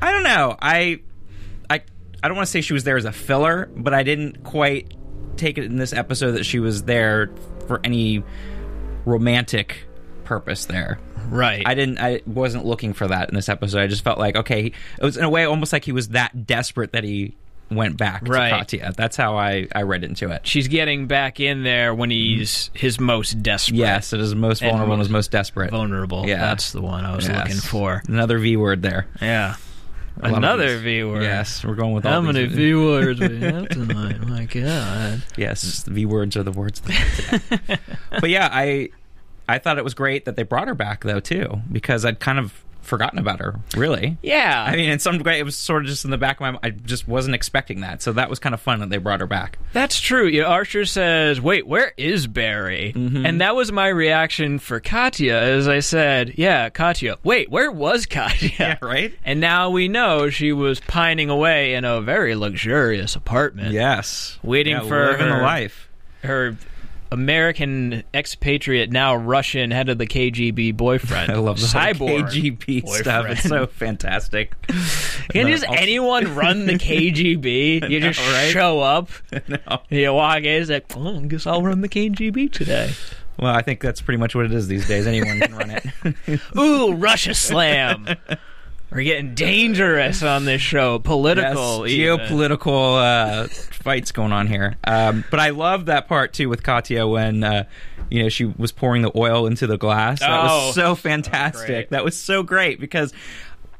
I 0.00 0.12
don't 0.12 0.22
know. 0.22 0.56
I 0.62 1.00
I 2.22 2.28
don't 2.28 2.36
want 2.36 2.46
to 2.46 2.50
say 2.50 2.60
she 2.60 2.72
was 2.72 2.84
there 2.84 2.96
as 2.96 3.04
a 3.04 3.12
filler, 3.12 3.70
but 3.76 3.94
I 3.94 4.02
didn't 4.02 4.42
quite 4.44 4.92
take 5.36 5.56
it 5.58 5.64
in 5.64 5.76
this 5.76 5.92
episode 5.92 6.32
that 6.32 6.44
she 6.44 6.58
was 6.58 6.82
there 6.82 7.30
for 7.68 7.80
any 7.84 8.24
romantic 9.04 9.86
purpose 10.24 10.66
there. 10.66 10.98
Right. 11.28 11.62
I 11.66 11.74
didn't 11.74 11.98
I 11.98 12.20
wasn't 12.26 12.64
looking 12.64 12.92
for 12.92 13.06
that 13.08 13.28
in 13.28 13.34
this 13.34 13.48
episode. 13.48 13.78
I 13.80 13.86
just 13.86 14.02
felt 14.04 14.18
like 14.18 14.36
okay, 14.36 14.66
it 14.66 15.04
was 15.04 15.16
in 15.16 15.24
a 15.24 15.30
way 15.30 15.44
almost 15.44 15.72
like 15.72 15.84
he 15.84 15.92
was 15.92 16.08
that 16.08 16.46
desperate 16.46 16.92
that 16.92 17.04
he 17.04 17.34
went 17.70 17.98
back 17.98 18.26
Right. 18.26 18.48
to 18.50 18.56
Katya. 18.78 18.92
That's 18.96 19.16
how 19.16 19.36
I 19.36 19.68
I 19.74 19.82
read 19.82 20.02
into 20.04 20.30
it. 20.30 20.46
she's 20.46 20.68
getting 20.68 21.06
back 21.06 21.38
in 21.38 21.62
there 21.64 21.94
when 21.94 22.10
he's 22.10 22.70
his 22.72 22.98
most 22.98 23.42
desperate. 23.42 23.76
Yes, 23.76 24.12
it 24.14 24.20
is 24.20 24.34
most 24.34 24.60
vulnerable 24.62 24.92
and 24.94 24.98
most 25.00 25.06
is 25.06 25.10
most 25.12 25.30
desperate. 25.30 25.70
vulnerable. 25.70 26.26
Yeah. 26.26 26.38
that's 26.38 26.72
the 26.72 26.80
one 26.82 27.04
I 27.04 27.14
was 27.14 27.28
Yes. 27.28 27.36
looking 27.46 27.60
for. 27.60 28.02
Another 28.08 28.38
V 28.38 28.56
word 28.56 28.80
there. 28.82 29.06
Yeah, 29.20 29.48
A 29.48 29.50
lot 29.50 29.56
of 29.56 29.67
another. 30.22 30.78
V 30.78 31.04
word. 31.04 31.22
Yes, 31.22 31.64
we're 31.64 31.74
going 31.74 31.92
with 31.94 32.06
all 32.06 32.12
How 32.12 32.20
many 32.20 32.46
these. 32.46 32.56
V 32.56 32.74
words 32.74 33.20
we 33.20 33.40
have 33.40 33.68
tonight? 33.68 34.20
My 34.26 34.44
God. 34.44 35.22
Yes, 35.36 35.82
the 35.82 35.90
V 35.92 36.06
words 36.06 36.36
are 36.36 36.42
the 36.42 36.52
words. 36.52 36.80
That 36.80 37.80
but 38.20 38.30
yeah, 38.30 38.48
I 38.52 38.90
I 39.48 39.58
thought 39.58 39.78
it 39.78 39.84
was 39.84 39.94
great 39.94 40.24
that 40.26 40.36
they 40.36 40.42
brought 40.42 40.68
her 40.68 40.74
back 40.74 41.04
though 41.04 41.20
too, 41.20 41.62
because 41.70 42.04
I'd 42.04 42.20
kind 42.20 42.38
of 42.38 42.64
forgotten 42.88 43.18
about 43.18 43.38
her. 43.40 43.54
Really. 43.76 44.16
Yeah, 44.22 44.64
I 44.66 44.74
mean, 44.76 44.90
in 44.90 44.98
some 44.98 45.18
way, 45.18 45.38
it 45.38 45.44
was 45.44 45.56
sort 45.56 45.82
of 45.82 45.88
just 45.88 46.04
in 46.04 46.10
the 46.10 46.18
back 46.18 46.36
of 46.36 46.40
my 46.40 46.50
mind. 46.52 46.60
I 46.64 46.70
just 46.70 47.06
wasn't 47.06 47.34
expecting 47.34 47.80
that, 47.82 48.02
so 48.02 48.12
that 48.14 48.28
was 48.30 48.38
kind 48.38 48.54
of 48.54 48.60
fun 48.60 48.80
that 48.80 48.90
they 48.90 48.96
brought 48.98 49.20
her 49.20 49.26
back. 49.26 49.58
that's 49.72 50.00
true. 50.00 50.26
Yeah, 50.26 50.44
Archer 50.44 50.84
says, 50.84 51.40
"Wait, 51.40 51.66
where 51.66 51.92
is 51.96 52.26
Barry?" 52.26 52.92
Mm-hmm. 52.96 53.24
And 53.26 53.40
that 53.40 53.54
was 53.54 53.70
my 53.70 53.88
reaction 53.88 54.58
for 54.58 54.80
Katya, 54.80 55.36
as 55.36 55.68
I 55.68 55.80
said, 55.80 56.34
"Yeah, 56.36 56.68
Katya. 56.70 57.18
Wait, 57.22 57.50
where 57.50 57.70
was 57.70 58.06
Katya?" 58.06 58.78
right. 58.82 59.12
And 59.24 59.40
now 59.40 59.70
we 59.70 59.88
know 59.88 60.30
she 60.30 60.52
was 60.52 60.80
pining 60.80 61.30
away 61.30 61.74
in 61.74 61.84
a 61.84 62.00
very 62.00 62.34
luxurious 62.34 63.14
apartment. 63.16 63.72
Yes, 63.72 64.38
Waiting 64.42 64.74
Yeah, 64.74 64.82
for 64.88 65.06
living 65.12 65.26
the 65.28 65.34
her- 65.34 65.42
life. 65.42 65.88
her 66.22 66.56
American 67.10 68.02
expatriate, 68.12 68.90
now 68.90 69.16
Russian 69.16 69.70
head 69.70 69.88
of 69.88 69.98
the 69.98 70.06
KGB 70.06 70.76
boyfriend. 70.76 71.30
I 71.32 71.36
love 71.36 71.60
the 71.60 71.66
cyborg 71.66 72.28
KGB 72.30 72.86
stuff. 72.88 73.26
It's 73.26 73.42
so 73.42 73.66
fantastic. 73.78 74.54
Can 75.30 75.46
No, 75.46 75.52
just 75.52 75.64
anyone 75.68 76.34
run 76.34 76.66
the 76.66 76.72
KGB? 76.78 77.88
You 77.88 78.00
just 78.00 78.20
know, 78.20 78.32
right? 78.32 78.50
show 78.52 78.80
up. 78.80 79.10
no. 79.48 79.58
You 79.88 80.12
walk 80.12 80.38
in, 80.38 80.44
it's 80.62 80.70
like, 80.70 80.84
oh, 80.96 81.18
I 81.18 81.20
guess 81.22 81.46
I'll 81.46 81.62
run 81.62 81.80
the 81.80 81.88
KGB 81.88 82.52
today. 82.52 82.90
Well, 83.38 83.54
I 83.54 83.62
think 83.62 83.80
that's 83.80 84.00
pretty 84.00 84.18
much 84.18 84.34
what 84.34 84.46
it 84.46 84.52
is 84.52 84.66
these 84.66 84.88
days. 84.88 85.06
Anyone 85.06 85.40
can 85.40 85.54
run 85.54 85.70
it. 85.70 86.40
Ooh, 86.58 86.94
Russia 86.94 87.34
slam. 87.34 88.06
We're 88.90 89.02
getting 89.02 89.34
dangerous 89.34 90.22
on 90.22 90.44
this 90.46 90.62
show. 90.62 90.98
Political, 90.98 91.86
Yes, 91.88 92.20
geopolitical 92.30 92.96
uh, 93.44 93.48
fights 93.48 94.12
going 94.12 94.32
on 94.32 94.46
here. 94.46 94.76
Um, 94.84 95.24
but 95.30 95.40
I 95.40 95.50
love 95.50 95.86
that 95.86 96.08
part 96.08 96.32
too 96.32 96.48
with 96.48 96.62
Katya 96.62 97.06
when 97.06 97.44
uh, 97.44 97.64
you 98.10 98.22
know 98.22 98.28
she 98.30 98.46
was 98.46 98.72
pouring 98.72 99.02
the 99.02 99.12
oil 99.14 99.46
into 99.46 99.66
the 99.66 99.76
glass. 99.76 100.20
That 100.20 100.30
Oh, 100.30 100.66
was 100.68 100.74
so 100.74 100.94
fantastic. 100.94 101.66
great. 101.66 101.90
that 101.90 102.04
was 102.04 102.16
so 102.16 102.42
great 102.42 102.80
because. 102.80 103.12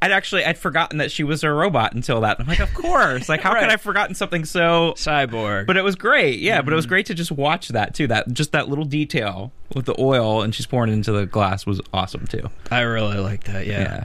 I'd 0.00 0.12
actually 0.12 0.44
I'd 0.44 0.56
forgotten 0.56 0.98
that 0.98 1.10
she 1.10 1.24
was 1.24 1.42
a 1.42 1.50
robot 1.50 1.92
until 1.92 2.20
that. 2.20 2.38
I'm 2.38 2.46
like, 2.46 2.60
of 2.60 2.72
course. 2.72 3.28
Like, 3.28 3.40
how 3.40 3.52
could 3.58 3.64
I 3.64 3.72
have 3.72 3.80
forgotten 3.80 4.14
something 4.14 4.44
so 4.44 4.92
Cyborg. 4.96 5.66
But 5.66 5.76
it 5.76 5.82
was 5.82 5.96
great, 5.96 6.38
yeah. 6.38 6.62
But 6.62 6.72
it 6.72 6.76
was 6.76 6.84
Mm-hmm. 6.84 6.90
great 6.90 7.06
to 7.06 7.14
just 7.14 7.32
watch 7.32 7.66
that 7.70 7.96
too. 7.96 8.06
That 8.06 8.32
just 8.32 8.52
that 8.52 8.68
little 8.68 8.84
detail 8.84 9.50
with 9.74 9.86
the 9.86 9.96
oil 10.00 10.42
and 10.42 10.54
she's 10.54 10.66
pouring 10.66 10.92
it 10.92 10.94
into 10.94 11.10
the 11.10 11.26
glass 11.26 11.66
was 11.66 11.80
awesome 11.92 12.28
too. 12.28 12.48
I 12.70 12.82
really 12.82 13.18
like 13.18 13.42
that. 13.44 13.66
Yeah. 13.66 13.80
Yeah, 13.80 14.04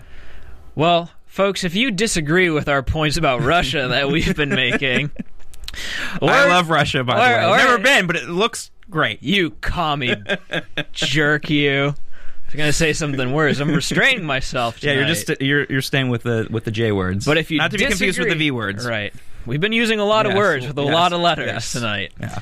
Well, 0.75 1.11
folks, 1.27 1.63
if 1.63 1.75
you 1.75 1.91
disagree 1.91 2.49
with 2.49 2.67
our 2.67 2.83
points 2.83 3.17
about 3.17 3.41
Russia 3.41 3.87
that 3.89 4.09
we've 4.09 4.35
been 4.35 4.49
making, 4.49 5.11
or 6.21 6.29
I 6.29 6.47
love 6.47 6.69
Russia. 6.69 7.03
By 7.03 7.13
or- 7.13 7.17
the 7.17 7.37
way, 7.37 7.45
or- 7.45 7.55
I've 7.55 7.65
never 7.65 7.83
been, 7.83 8.07
but 8.07 8.15
it 8.15 8.29
looks 8.29 8.71
great. 8.89 9.21
you 9.23 9.51
commie 9.61 10.15
jerk, 10.91 11.49
you. 11.49 11.95
I 11.95 12.55
was 12.55 12.55
gonna 12.55 12.73
say 12.73 12.93
something 12.93 13.31
worse. 13.31 13.59
I'm 13.59 13.71
restraining 13.71 14.25
myself. 14.25 14.83
Yeah, 14.83 14.93
you're 14.93 15.05
just 15.05 15.29
you're 15.41 15.65
you're 15.65 15.81
staying 15.81 16.09
with 16.09 16.21
the 16.21 16.47
with 16.51 16.65
the 16.65 16.71
J 16.71 16.91
words. 16.91 17.25
But 17.25 17.37
if 17.37 17.49
you 17.49 17.57
not 17.57 17.71
to 17.71 17.79
be 17.79 17.85
confused 17.85 18.19
with 18.19 18.29
the 18.29 18.35
V 18.35 18.51
words, 18.51 18.85
right? 18.85 19.11
We've 19.45 19.59
been 19.59 19.73
using 19.73 19.99
a 19.99 20.05
lot 20.05 20.25
of 20.25 20.35
words 20.35 20.67
with 20.67 20.77
a 20.77 20.83
yes, 20.83 20.93
lot 20.93 21.13
of 21.13 21.19
letters 21.19 21.47
yes. 21.47 21.71
tonight. 21.71 22.13
Yeah. 22.19 22.39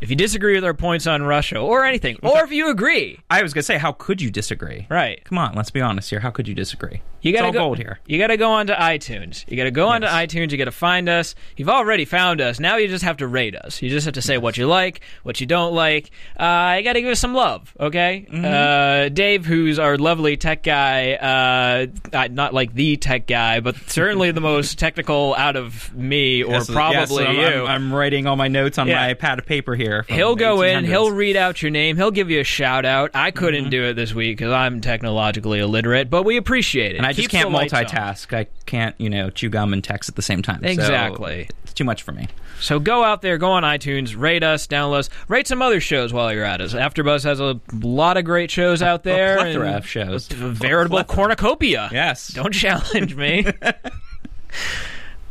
If 0.00 0.10
you 0.10 0.16
disagree 0.16 0.54
with 0.54 0.64
our 0.64 0.74
points 0.74 1.06
on 1.06 1.22
Russia 1.22 1.58
or 1.58 1.84
anything, 1.84 2.18
or 2.22 2.44
if 2.44 2.52
you 2.52 2.68
agree, 2.70 3.18
I 3.30 3.42
was 3.42 3.54
gonna 3.54 3.62
say, 3.62 3.78
how 3.78 3.92
could 3.92 4.20
you 4.20 4.30
disagree? 4.30 4.86
right? 4.90 5.24
Come 5.24 5.38
on, 5.38 5.54
let's 5.54 5.70
be 5.70 5.80
honest 5.80 6.10
here. 6.10 6.20
How 6.20 6.30
could 6.30 6.46
you 6.46 6.54
disagree? 6.54 7.00
You 7.22 7.32
gotta 7.32 7.46
all 7.46 7.52
go, 7.52 7.58
gold 7.60 7.78
here. 7.78 7.98
You 8.06 8.18
gotta 8.18 8.36
go 8.36 8.52
onto 8.52 8.72
iTunes. 8.74 9.44
You 9.50 9.56
gotta 9.56 9.70
go 9.72 9.88
onto 9.88 10.06
Yes. 10.06 10.14
iTunes. 10.32 10.52
You 10.52 10.58
gotta 10.58 10.70
find 10.70 11.08
us. 11.08 11.34
You've 11.56 11.68
already 11.70 12.04
found 12.04 12.40
us. 12.40 12.60
Now 12.60 12.76
you 12.76 12.86
just 12.88 13.02
have 13.04 13.16
to 13.16 13.26
rate 13.26 13.56
us. 13.56 13.82
You 13.82 13.88
just 13.90 14.04
have 14.04 14.14
to 14.14 14.22
say 14.22 14.38
what 14.38 14.56
you 14.56 14.66
like, 14.68 15.00
what 15.24 15.40
you 15.40 15.46
don't 15.46 15.74
like. 15.74 16.10
Uh, 16.36 16.74
you 16.78 16.84
gotta 16.84 17.00
give 17.00 17.10
us 17.10 17.18
some 17.18 17.34
love, 17.34 17.74
okay? 17.80 18.26
Mm-hmm. 18.30 18.44
Uh, 18.44 19.08
Dave, 19.08 19.44
who's 19.46 19.78
our 19.78 19.96
lovely 19.96 20.36
tech 20.36 20.62
guy, 20.62 21.14
uh, 21.14 22.26
not 22.28 22.54
like 22.54 22.74
the 22.74 22.96
tech 22.96 23.26
guy, 23.26 23.58
but 23.60 23.76
certainly 23.90 24.30
the 24.30 24.40
most 24.42 24.78
technical 24.78 25.34
out 25.36 25.56
of 25.56 25.92
me 25.96 26.44
or 26.44 26.52
Yes, 26.52 26.70
probably 26.70 27.24
yes, 27.24 27.28
I'm, 27.30 27.34
you. 27.36 27.64
I'm, 27.64 27.86
I'm 27.88 27.94
writing 27.94 28.26
all 28.26 28.36
my 28.36 28.48
notes 28.48 28.78
on 28.78 28.86
Yeah. 28.88 29.04
my 29.04 29.14
pad 29.14 29.38
of 29.40 29.46
paper 29.46 29.74
here. 29.74 29.85
From 29.90 30.14
He'll 30.14 30.36
go 30.36 30.62
in, 30.62 30.84
he'll 30.84 31.10
read 31.10 31.36
out 31.36 31.62
your 31.62 31.70
name, 31.70 31.96
he'll 31.96 32.10
give 32.10 32.30
you 32.30 32.40
a 32.40 32.44
shout 32.44 32.84
out. 32.84 33.10
I 33.14 33.30
couldn't 33.30 33.56
Mm-hmm. 33.64 33.70
do 33.70 33.84
it 33.84 33.94
this 33.94 34.12
week 34.14 34.36
because 34.38 34.52
I'm 34.52 34.80
technologically 34.80 35.58
illiterate, 35.60 36.10
but 36.10 36.24
we 36.24 36.36
appreciate 36.36 36.94
it. 36.94 36.98
and 36.98 37.06
I 37.06 37.12
just 37.12 37.28
can't 37.30 37.54
on. 37.54 37.66
multitask. 37.66 38.36
I 38.36 38.46
can't, 38.66 38.94
you 38.98 39.08
know, 39.10 39.30
chew 39.30 39.48
gum 39.48 39.72
and 39.72 39.82
text 39.82 40.08
at 40.08 40.16
the 40.16 40.22
same 40.22 40.42
time. 40.42 40.60
So 40.62 40.68
Exactly. 40.68 41.48
it's 41.64 41.72
too 41.72 41.84
much 41.84 42.02
for 42.02 42.12
me. 42.12 42.28
So 42.60 42.78
go 42.78 43.04
out 43.04 43.20
there, 43.22 43.36
go 43.38 43.50
on 43.50 43.64
iTunes, 43.64 44.16
rate 44.18 44.42
us, 44.42 44.66
download 44.66 44.98
us, 45.00 45.10
rate 45.28 45.46
some 45.46 45.60
other 45.60 45.78
shows 45.80 46.10
while 46.12 46.32
you're 46.32 46.44
at 46.44 46.60
us. 46.62 46.72
AfterBuzz 46.72 47.24
has 47.24 47.38
a 47.38 47.60
lot 47.82 48.16
of 48.16 48.24
great 48.24 48.50
shows 48.50 48.80
out 48.82 49.02
there. 49.04 49.36
plethora 49.40 49.66
and 49.68 49.76
of 49.76 49.86
shows. 49.86 50.30
a 50.30 50.34
veritable 50.34 51.04
cornucopia. 51.04 51.90
Yes. 51.92 52.28
Don't 52.28 52.52
challenge 52.54 53.14
me. 53.14 53.46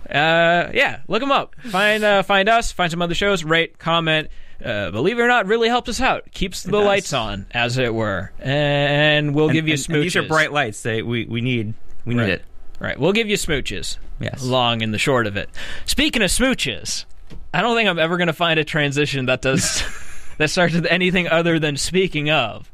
uh, 0.09 0.69
yeah, 0.73 0.99
look 1.07 1.19
them 1.19 1.31
up. 1.31 1.55
Find 1.69 2.03
uh, 2.03 2.21
find 2.23 2.47
us. 2.47 2.71
Find 2.71 2.91
some 2.91 3.01
other 3.01 3.15
shows. 3.15 3.43
Rate, 3.43 3.79
comment. 3.79 4.29
Uh, 4.63 4.89
believe 4.91 5.19
it 5.19 5.21
or 5.21 5.27
not, 5.27 5.45
really 5.47 5.67
helps 5.67 5.89
us 5.89 5.99
out. 6.01 6.31
Keeps 6.31 6.63
the 6.63 6.77
lights 6.79 7.11
on, 7.13 7.45
as 7.51 7.77
it 7.77 7.93
were, 7.93 8.31
and 8.39 9.35
we'll 9.35 9.45
And- 9.49 9.53
give 9.53 9.67
you 9.67 9.73
and- 9.73 9.81
smooches. 9.81 9.93
and 9.95 10.03
these 10.03 10.15
are 10.15 10.23
bright 10.23 10.51
lights. 10.53 10.81
They 10.81 11.01
we 11.01 11.25
we 11.25 11.41
need 11.41 11.73
we 12.05 12.13
need 12.15 12.21
Right. 12.21 12.29
it. 12.29 12.45
Right, 12.79 12.99
we'll 12.99 13.13
give 13.13 13.29
you 13.29 13.37
smooches. 13.37 13.97
Yes. 14.19 14.43
Long 14.43 14.81
and 14.81 14.93
the 14.93 14.97
short 14.97 15.27
of 15.27 15.35
it. 15.37 15.49
Speaking 15.85 16.21
of 16.21 16.29
smooches, 16.29 17.05
I 17.53 17.61
don't 17.61 17.75
think 17.75 17.89
I'm 17.89 17.99
ever 17.99 18.17
going 18.17 18.27
to 18.27 18.33
find 18.33 18.59
a 18.59 18.63
transition 18.65 19.25
that 19.27 19.41
does 19.41 19.83
that 20.37 20.49
starts 20.49 20.73
with 20.73 20.85
anything 20.87 21.27
other 21.27 21.57
than 21.59 21.77
speaking 21.77 22.29
of. 22.29 22.69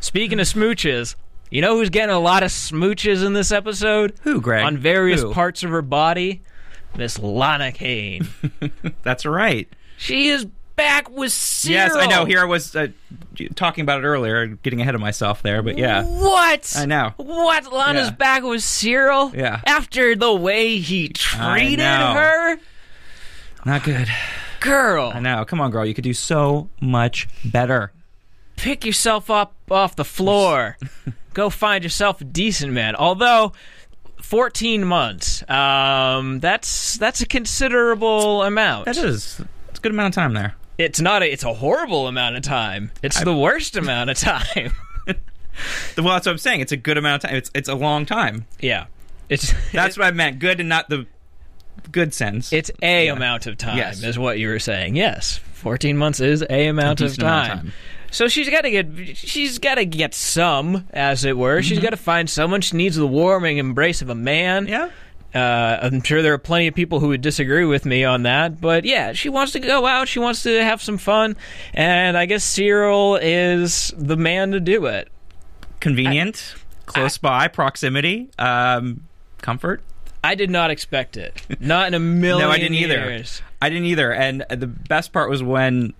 Speaking 0.00 0.40
of 0.40 0.46
smooches, 0.46 1.14
you 1.50 1.60
know 1.62 1.76
who's 1.76 1.90
getting 1.90 2.14
a 2.14 2.18
lot 2.20 2.42
of 2.42 2.50
smooches 2.50 3.24
in 3.24 3.32
this 3.34 3.52
episode? 3.52 4.14
Who, 4.22 4.40
Greg? 4.40 4.64
On 4.64 4.76
various 4.76 5.20
Who? 5.22 5.32
parts 5.32 5.62
of 5.62 5.70
her 5.70 5.82
body? 5.82 6.42
Miss 6.96 7.18
Lana 7.18 7.72
Kane. 7.72 8.28
That's 9.02 9.24
right. 9.24 9.66
she 9.96 10.28
is 10.28 10.46
back 10.76 11.10
was 11.10 11.32
Cyril. 11.34 11.74
Yes, 11.74 11.94
I 11.96 12.06
know. 12.06 12.24
Here 12.24 12.40
I 12.40 12.44
was 12.44 12.74
uh, 12.74 12.88
talking 13.54 13.82
about 13.82 14.00
it 14.02 14.06
earlier, 14.06 14.46
getting 14.46 14.80
ahead 14.80 14.94
of 14.94 15.00
myself 15.00 15.42
there, 15.42 15.62
but 15.62 15.78
yeah. 15.78 16.04
What? 16.04 16.72
I 16.76 16.86
know. 16.86 17.12
What? 17.16 17.72
Lana's 17.72 18.08
Yeah. 18.08 18.14
back 18.14 18.42
was 18.42 18.64
Cyril? 18.64 19.32
Yeah. 19.34 19.60
After 19.66 20.14
the 20.16 20.32
way 20.34 20.78
he 20.78 21.08
treated 21.08 21.80
her? 21.80 22.58
Not 23.64 23.84
good. 23.84 24.08
Girl. 24.60 25.12
I 25.14 25.20
know. 25.20 25.44
Come 25.44 25.60
on, 25.60 25.70
girl. 25.70 25.84
You 25.86 25.94
could 25.94 26.04
do 26.04 26.14
so 26.14 26.68
much 26.80 27.28
better. 27.44 27.92
pick 28.56 28.84
yourself 28.84 29.28
up 29.30 29.54
off 29.70 29.96
the 29.96 30.04
floor. 30.04 30.76
Go 31.34 31.48
find 31.50 31.82
yourself 31.82 32.20
a 32.20 32.24
decent 32.24 32.72
man. 32.72 32.94
Although, 32.94 33.52
fourteen 34.20 34.84
months. 34.84 35.42
Um, 35.48 36.40
that's 36.40 36.96
that's 36.98 37.20
a 37.22 37.26
considerable 37.26 38.42
amount. 38.42 38.84
That 38.84 38.96
is. 38.98 39.40
It's 39.70 39.78
a 39.78 39.82
good 39.82 39.92
amount 39.92 40.08
of 40.08 40.14
time 40.14 40.34
there. 40.34 40.54
It's 40.82 41.00
not. 41.00 41.22
A, 41.22 41.32
it's 41.32 41.44
a 41.44 41.54
horrible 41.54 42.06
amount 42.08 42.36
of 42.36 42.42
time. 42.42 42.90
It's 43.02 43.20
the 43.22 43.34
worst 43.36 43.76
amount 43.76 44.10
of 44.10 44.18
time. 44.18 44.72
Well, 45.98 46.06
that's 46.14 46.26
what 46.26 46.32
I'm 46.32 46.38
saying. 46.38 46.60
It's 46.60 46.72
a 46.72 46.78
good 46.78 46.96
amount 46.96 47.22
of 47.22 47.28
time. 47.30 47.36
It's 47.36 47.50
it's 47.54 47.68
a 47.68 47.74
long 47.74 48.06
time. 48.06 48.46
yeah. 48.60 48.86
It's 49.28 49.52
That's 49.72 49.98
what 49.98 50.06
I 50.06 50.10
meant. 50.10 50.38
Good 50.38 50.60
and 50.60 50.68
not 50.68 50.88
the 50.88 51.06
good 51.90 52.14
sense. 52.14 52.52
it's 52.54 52.70
a 52.82 53.08
amount 53.08 53.46
of 53.46 53.58
time 53.58 53.76
Yes. 53.76 54.02
is 54.02 54.18
what 54.18 54.38
you 54.38 54.48
were 54.48 54.58
saying. 54.58 54.96
Yes, 54.96 55.38
fourteen 55.52 55.98
months 55.98 56.20
is 56.20 56.42
a 56.48 56.68
amount, 56.68 57.02
of, 57.02 57.16
time. 57.18 57.26
amount 57.26 57.52
of 57.52 57.58
time. 57.64 57.72
So 58.10 58.28
she's 58.28 58.48
got 58.48 58.62
to 58.62 58.70
get 58.70 59.16
she's 59.16 59.58
got 59.58 59.74
to 59.76 59.84
get 59.84 60.14
some, 60.14 60.86
as 60.90 61.24
it 61.26 61.36
were. 61.36 61.58
Mm-hmm. 61.58 61.68
She's 61.68 61.78
got 61.80 61.90
to 61.90 61.96
find 61.98 62.28
someone. 62.30 62.62
She 62.62 62.76
needs 62.76 62.96
the 62.96 63.06
warming 63.06 63.58
embrace 63.58 64.00
of 64.02 64.08
a 64.08 64.14
man. 64.14 64.66
yeah. 64.66 64.88
Uh, 65.34 65.78
I'm 65.82 66.02
sure 66.02 66.20
there 66.22 66.34
are 66.34 66.38
plenty 66.38 66.66
of 66.66 66.74
people 66.74 67.00
who 67.00 67.08
would 67.08 67.22
disagree 67.22 67.64
with 67.64 67.86
me 67.86 68.04
on 68.04 68.24
that, 68.24 68.60
but 68.60 68.84
yeah, 68.84 69.12
she 69.12 69.28
wants 69.28 69.52
to 69.52 69.60
go 69.60 69.86
out. 69.86 70.08
She 70.08 70.18
wants 70.18 70.42
to 70.42 70.62
have 70.62 70.82
some 70.82 70.98
fun, 70.98 71.36
and 71.72 72.18
I 72.18 72.26
guess 72.26 72.44
Cyril 72.44 73.16
is 73.16 73.94
the 73.96 74.16
man 74.16 74.50
to 74.52 74.60
do 74.60 74.86
it. 74.86 75.08
Convenient, 75.80 76.54
close 76.86 77.18
by, 77.18 77.48
proximity, 77.48 78.28
um, 78.38 79.08
comfort. 79.38 79.82
I 80.24 80.34
did 80.34 80.50
not 80.50 80.70
expect 80.70 81.16
it. 81.16 81.42
Not 81.58 81.88
in 81.88 81.94
a 81.94 81.98
million 81.98 82.38
No, 82.48 82.52
I 82.52 82.58
didn't 82.58 82.76
either. 82.76 83.24
I 83.60 83.68
didn't 83.68 83.86
either. 83.86 84.12
And 84.12 84.44
the 84.50 84.68
best 84.68 85.12
part 85.12 85.28
was 85.28 85.42
when, 85.42 85.94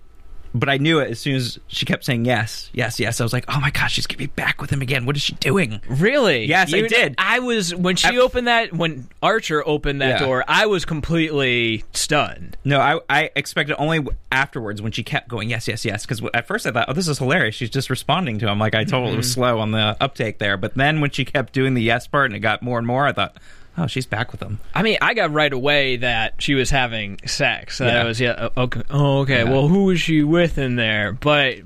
but 0.53 0.69
I 0.69 0.77
knew 0.77 0.99
it 0.99 1.11
as 1.11 1.19
soon 1.19 1.35
as 1.35 1.59
she 1.67 1.85
kept 1.85 2.05
saying 2.05 2.25
yes, 2.25 2.69
yes, 2.73 2.99
yes. 2.99 3.19
I 3.19 3.23
was 3.23 3.33
like, 3.33 3.45
oh 3.47 3.59
my 3.59 3.71
gosh, 3.71 3.93
she's 3.93 4.05
gonna 4.05 4.17
be 4.17 4.27
back 4.27 4.61
with 4.61 4.69
him 4.69 4.81
again. 4.81 5.05
What 5.05 5.15
is 5.15 5.21
she 5.21 5.33
doing? 5.35 5.81
Really? 5.87 6.45
Yes, 6.45 6.73
I 6.73 6.81
did. 6.81 7.15
I 7.17 7.39
was 7.39 7.73
when 7.73 7.95
she 7.95 8.07
I- 8.07 8.17
opened 8.17 8.47
that 8.47 8.73
when 8.73 9.07
Archer 9.21 9.67
opened 9.67 10.01
that 10.01 10.21
Yeah. 10.21 10.25
door. 10.27 10.43
I 10.47 10.67
was 10.67 10.85
completely 10.85 11.83
stunned. 11.93 12.57
No, 12.63 12.79
I, 12.79 12.99
I 13.09 13.29
expected 13.35 13.75
only 13.77 14.05
afterwards 14.31 14.81
when 14.81 14.91
she 14.91 15.03
kept 15.03 15.27
going 15.27 15.49
yes, 15.49 15.67
yes, 15.67 15.85
yes. 15.85 16.05
Because 16.05 16.21
at 16.33 16.47
first 16.47 16.67
I 16.67 16.71
thought, 16.71 16.85
oh, 16.87 16.93
this 16.93 17.07
is 17.07 17.17
hilarious. 17.17 17.55
She's 17.55 17.69
just 17.69 17.89
responding 17.89 18.39
to 18.39 18.47
him. 18.47 18.59
Like 18.59 18.75
I 18.75 18.83
told, 18.83 19.13
it 19.13 19.17
was 19.17 19.27
mm-hmm. 19.27 19.33
slow 19.33 19.59
on 19.59 19.71
the 19.71 19.97
uptake 19.99 20.37
there. 20.37 20.57
But 20.57 20.75
then 20.75 21.01
when 21.01 21.11
she 21.11 21.25
kept 21.25 21.53
doing 21.53 21.73
the 21.73 21.81
yes 21.81 22.07
part 22.07 22.27
and 22.27 22.35
it 22.35 22.39
got 22.39 22.61
more 22.61 22.77
and 22.77 22.85
more, 22.85 23.07
I 23.07 23.13
thought, 23.13 23.37
oh, 23.77 23.87
she's 23.87 24.05
back 24.05 24.31
with 24.31 24.41
him. 24.41 24.59
I 24.73 24.83
mean, 24.83 24.97
I 25.01 25.13
got 25.13 25.31
right 25.31 25.51
away 25.51 25.97
that 25.97 26.35
she 26.41 26.53
was 26.55 26.69
having 26.69 27.19
sex. 27.25 27.77
That 27.79 27.93
Yeah. 27.93 28.01
I 28.01 28.03
was 28.05 28.19
yeah. 28.21 28.49
Okay. 28.57 28.81
Oh, 28.89 29.19
okay. 29.21 29.43
Yeah. 29.43 29.51
Well, 29.51 29.67
who 29.67 29.85
was 29.85 29.99
she 30.01 30.23
with 30.23 30.57
in 30.57 30.75
there? 30.75 31.13
But 31.13 31.57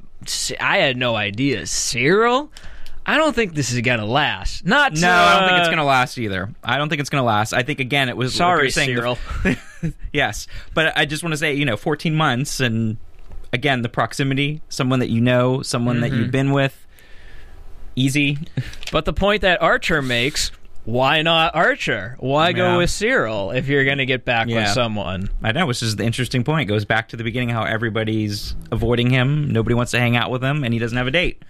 I 0.60 0.78
had 0.80 0.98
no 0.98 1.16
idea. 1.16 1.66
Cyril. 1.66 2.52
I 3.10 3.16
don't 3.16 3.34
think 3.34 3.54
this 3.56 3.72
is 3.72 3.80
gonna 3.82 4.06
last. 4.06 4.66
Not 4.66 4.94
No, 4.94 5.10
I 5.10 5.40
don't 5.40 5.48
think 5.48 5.60
it's 5.60 5.68
uh, 5.70 5.72
gonna 5.72 5.86
last 5.86 6.18
either. 6.18 6.54
I 6.62 6.78
don't 6.78 6.90
think 6.90 7.00
it's 7.00 7.10
gonna 7.10 7.24
last. 7.24 7.54
I 7.54 7.64
think 7.64 7.80
again, 7.80 8.10
it 8.10 8.18
was 8.18 8.36
Sorry, 8.36 8.66
were 8.66 8.70
saying, 8.70 8.96
the- 8.96 9.16
Cyril. 9.42 9.94
yes, 10.12 10.46
but 10.74 10.92
I 10.98 11.06
just 11.06 11.24
want 11.24 11.32
to 11.32 11.38
say, 11.38 11.54
you 11.54 11.64
know, 11.64 11.78
14 11.78 12.14
months, 12.16 12.60
and 12.60 12.98
again, 13.54 13.82
the 13.82 13.88
proximity, 13.88 14.62
someone 14.68 15.00
that 15.00 15.08
you 15.10 15.22
know, 15.22 15.62
someone 15.62 16.02
that 16.02 16.12
Mm-hmm. 16.12 16.20
you've 16.20 16.32
been 16.32 16.52
with, 16.52 16.86
easy. 17.96 18.40
But 18.92 19.06
the 19.06 19.14
point 19.14 19.42
that 19.42 19.62
Archer 19.62 20.02
makes, 20.02 20.52
why 20.88 21.22
not 21.22 21.54
Archer? 21.54 22.16
Why 22.18 22.54
go 22.54 22.64
Yeah. 22.64 22.78
with 22.78 22.90
Cyril 22.90 23.52
if 23.52 23.68
you're 23.68 23.84
going 23.84 23.98
to 23.98 24.06
get 24.06 24.24
back 24.24 24.48
with 24.48 24.70
someone? 24.70 25.30
I 25.44 25.52
know, 25.52 25.66
which 25.66 25.84
is 25.84 25.98
the 25.98 26.06
interesting 26.06 26.46
point. 26.46 26.62
It 26.62 26.72
goes 26.72 26.86
back 26.86 27.10
to 27.10 27.18
the 27.18 27.26
beginning 27.26 27.50
how 27.50 27.66
everybody's 27.66 28.56
avoiding 28.72 29.10
him, 29.10 29.52
nobody 29.52 29.76
wants 29.76 29.92
to 29.92 30.00
hang 30.00 30.16
out 30.16 30.32
with 30.32 30.42
him, 30.42 30.64
and 30.64 30.74
he 30.74 30.80
doesn't 30.80 30.98
have 30.98 31.06
a 31.08 31.12
date. 31.12 31.44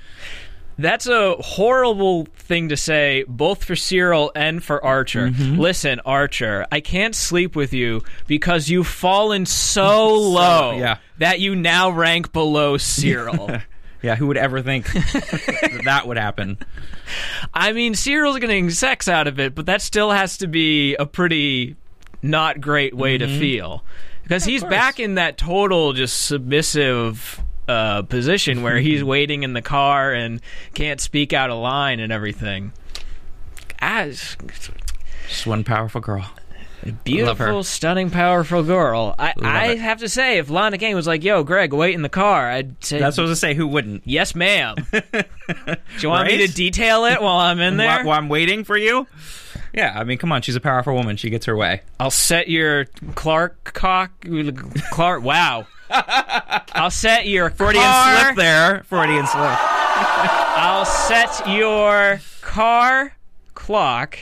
That's 0.79 1.05
a 1.05 1.35
horrible 1.35 2.25
thing 2.35 2.69
to 2.69 2.77
say, 2.77 3.25
both 3.27 3.63
for 3.63 3.75
Cyril 3.75 4.31
and 4.35 4.63
for 4.63 4.83
Archer. 4.83 5.27
Mm-hmm. 5.29 5.59
Listen, 5.59 5.99
Archer, 6.03 6.65
I 6.71 6.79
can't 6.79 7.13
sleep 7.13 7.55
with 7.55 7.73
you 7.73 8.01
because 8.25 8.69
you've 8.69 8.87
fallen 8.87 9.45
so 9.45 10.15
low 10.15 10.77
yeah. 10.79 10.97
that 11.19 11.39
you 11.39 11.55
now 11.55 11.91
rank 11.91 12.33
below 12.33 12.77
Cyril. 12.77 13.51
Yeah, 14.07 14.15
who 14.15 14.27
would 14.27 14.37
ever 14.37 14.61
think 14.61 14.89
that, 14.93 15.81
that 15.83 16.07
would 16.07 16.15
happen? 16.15 16.57
I 17.53 17.73
mean, 17.73 17.93
Cyril's 17.93 18.39
getting 18.39 18.69
sex 18.69 19.09
out 19.09 19.27
of 19.27 19.37
it, 19.37 19.53
but 19.53 19.65
that 19.65 19.81
still 19.81 20.11
has 20.11 20.37
to 20.37 20.47
be 20.47 20.95
a 20.95 21.05
pretty 21.05 21.75
not 22.21 22.61
great 22.61 22.93
way 22.93 23.17
to 23.17 23.27
feel 23.27 23.83
because 24.23 24.45
he's 24.45 24.63
back 24.63 25.01
in 25.01 25.15
that 25.15 25.37
total 25.37 25.91
just 25.91 26.23
submissive 26.23 27.41
uh, 27.67 28.03
position 28.03 28.63
where 28.63 28.77
he's 28.77 29.03
waiting 29.03 29.43
in 29.43 29.51
the 29.51 29.61
car 29.61 30.13
and 30.13 30.39
can't 30.73 31.01
speak 31.01 31.33
out 31.33 31.49
a 31.49 31.55
line 31.55 31.99
and 31.99 32.13
everything. 32.13 32.71
As 33.79 34.37
Just 35.27 35.45
one 35.45 35.65
powerful 35.65 35.99
girl. 35.99 36.31
Beautiful, 37.03 37.63
stunning, 37.63 38.09
powerful 38.09 38.63
girl. 38.63 39.15
I, 39.17 39.33
I 39.41 39.67
it. 39.69 39.79
have 39.79 39.99
to 39.99 40.09
say, 40.09 40.37
if 40.37 40.49
Lana 40.49 40.77
Kane 40.77 40.95
was 40.95 41.07
like, 41.07 41.23
"Yo, 41.23 41.43
Greg, 41.43 41.73
wait 41.73 41.95
in 41.95 42.01
the 42.01 42.09
car," 42.09 42.49
I'd 42.49 42.83
say, 42.83 42.99
That's 42.99 43.17
what 43.17 43.23
I 43.25 43.29
was 43.29 43.41
gonna 43.41 43.51
say. 43.51 43.53
Who 43.55 43.67
wouldn't? 43.67 44.03
"Yes, 44.05 44.35
ma'am." 44.35 44.75
Do 44.91 45.23
you 45.99 46.09
want 46.09 46.27
me 46.27 46.37
to 46.45 46.53
detail 46.53 47.05
it 47.05 47.21
while 47.21 47.37
I'm 47.37 47.59
in 47.59 47.77
there? 47.77 47.97
While, 47.97 48.05
while 48.05 48.17
I'm 48.17 48.29
waiting 48.29 48.63
for 48.63 48.77
you. 48.77 49.07
Yeah, 49.73 49.93
I 49.95 50.03
mean, 50.05 50.17
come 50.17 50.31
on. 50.31 50.41
She's 50.41 50.55
a 50.55 50.61
powerful 50.61 50.93
woman. 50.95 51.17
She 51.17 51.29
gets 51.29 51.45
her 51.45 51.55
way. 51.55 51.81
I'll 51.99 52.09
set 52.11 52.47
your 52.49 52.85
Clark 53.15 53.73
cock 53.73 54.11
Clark. 54.91 55.23
Wow. 55.23 55.67
I'll 55.89 56.91
set 56.91 57.27
your 57.27 57.49
Freudian 57.49 57.83
car. 57.83 58.23
slip 58.23 58.35
there. 58.37 58.83
Freudian 58.83 59.25
slip. 59.27 59.57
I'll 60.59 60.85
set 60.85 61.47
your 61.47 62.19
car 62.41 63.13
clock, 63.53 64.17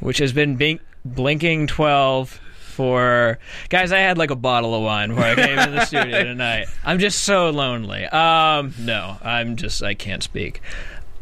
which 0.00 0.18
has 0.18 0.32
been 0.32 0.56
bink- 0.56 0.80
blinking 1.04 1.66
twelve 1.66 2.40
for 2.60 3.38
guys. 3.68 3.92
I 3.92 3.98
had 3.98 4.18
like 4.18 4.30
a 4.30 4.36
bottle 4.36 4.74
of 4.74 4.82
wine 4.82 5.10
before 5.10 5.24
I 5.24 5.34
came 5.34 5.58
into 5.58 5.70
the 5.72 5.84
studio 5.84 6.24
tonight. 6.24 6.66
I'm 6.84 6.98
just 6.98 7.24
so 7.24 7.50
lonely. 7.50 8.04
Um, 8.06 8.74
no, 8.78 9.16
I'm 9.22 9.56
just 9.56 9.82
I 9.82 9.94
can't 9.94 10.22
speak. 10.22 10.60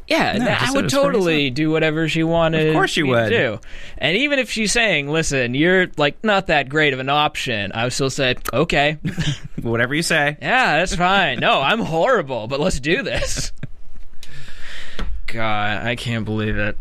Yeah, 0.08 0.36
No, 0.36 0.46
I 0.46 0.70
would 0.72 0.80
it 0.80 0.84
was 0.84 0.92
pretty 0.92 1.06
totally 1.12 1.50
do 1.50 1.70
whatever 1.70 2.06
she 2.08 2.22
wanted. 2.22 2.66
Of 2.68 2.74
course 2.74 2.96
you 2.96 3.06
would. 3.06 3.30
do. 3.30 3.60
And 3.96 4.16
even 4.16 4.38
if 4.40 4.50
she's 4.50 4.72
saying, 4.72 5.08
"Listen, 5.08 5.54
you're 5.54 5.86
like 5.96 6.22
not 6.24 6.48
that 6.48 6.68
great 6.68 6.92
of 6.92 6.98
an 6.98 7.08
option," 7.08 7.70
I 7.72 7.84
would 7.84 7.92
still 7.92 8.10
say, 8.10 8.34
"Okay, 8.52 8.98
Whatever 9.62 9.94
you 9.94 10.02
say. 10.02 10.36
yeah, 10.42 10.78
that's 10.78 10.94
fine. 10.96 11.38
No, 11.38 11.60
I'm 11.62 11.78
horrible, 11.80 12.46
but 12.48 12.60
let's 12.60 12.80
do 12.80 13.02
this." 13.02 13.52
God, 15.28 15.86
I 15.86 15.96
can't 15.96 16.24
believe 16.24 16.56
it. 16.58 16.76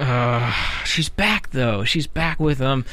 Uh, 0.00 0.50
she's 0.84 1.08
back 1.08 1.50
though. 1.50 1.84
She's 1.84 2.06
back 2.06 2.40
with 2.40 2.58
them. 2.58 2.84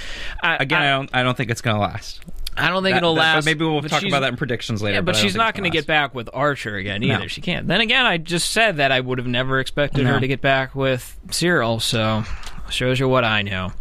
I, 0.44 0.58
Again, 0.58 0.82
I, 0.82 0.88
I, 0.88 0.98
don't. 0.98 1.10
I 1.14 1.24
don't 1.24 1.38
think 1.38 1.50
it's 1.50 1.62
gonna 1.62 1.80
last. 1.80 2.22
I 2.58 2.70
don't 2.70 2.82
think 2.84 2.94
That- 2.96 2.98
it'll 2.98 3.16
that- 3.16 3.36
last. 3.36 3.46
maybe 3.46 3.64
we'll 3.66 3.82
talk 3.84 4.04
about 4.04 4.22
that 4.22 4.30
in 4.30 4.36
predictions 4.36 4.82
later. 4.82 4.96
Yeah, 4.96 5.02
but, 5.02 5.14
don't 5.14 5.22
she's 5.22 5.36
not 5.36 5.54
going 5.54 5.64
to 5.64 5.70
gonna 5.70 5.80
get 5.80 5.86
back 5.88 6.16
with 6.16 6.28
Archer 6.34 6.76
again 6.76 7.04
either. 7.04 7.20
No. 7.20 7.28
She 7.28 7.40
can't. 7.40 7.68
Then 7.68 7.82
again, 7.82 8.06
I 8.06 8.18
just 8.18 8.50
said 8.50 8.78
that 8.78 8.92
I 8.92 9.00
would 9.00 9.20
have 9.20 9.28
never 9.28 9.60
expected 9.60 10.06
No. 10.06 10.14
her 10.14 10.20
to 10.20 10.28
get 10.28 10.42
back 10.42 10.74
with 10.74 11.20
Cyril. 11.30 11.80
So 11.80 12.24
shows 12.70 13.00
you 13.00 13.08
what 13.08 13.24
I 13.24 13.44
know. 13.44 13.74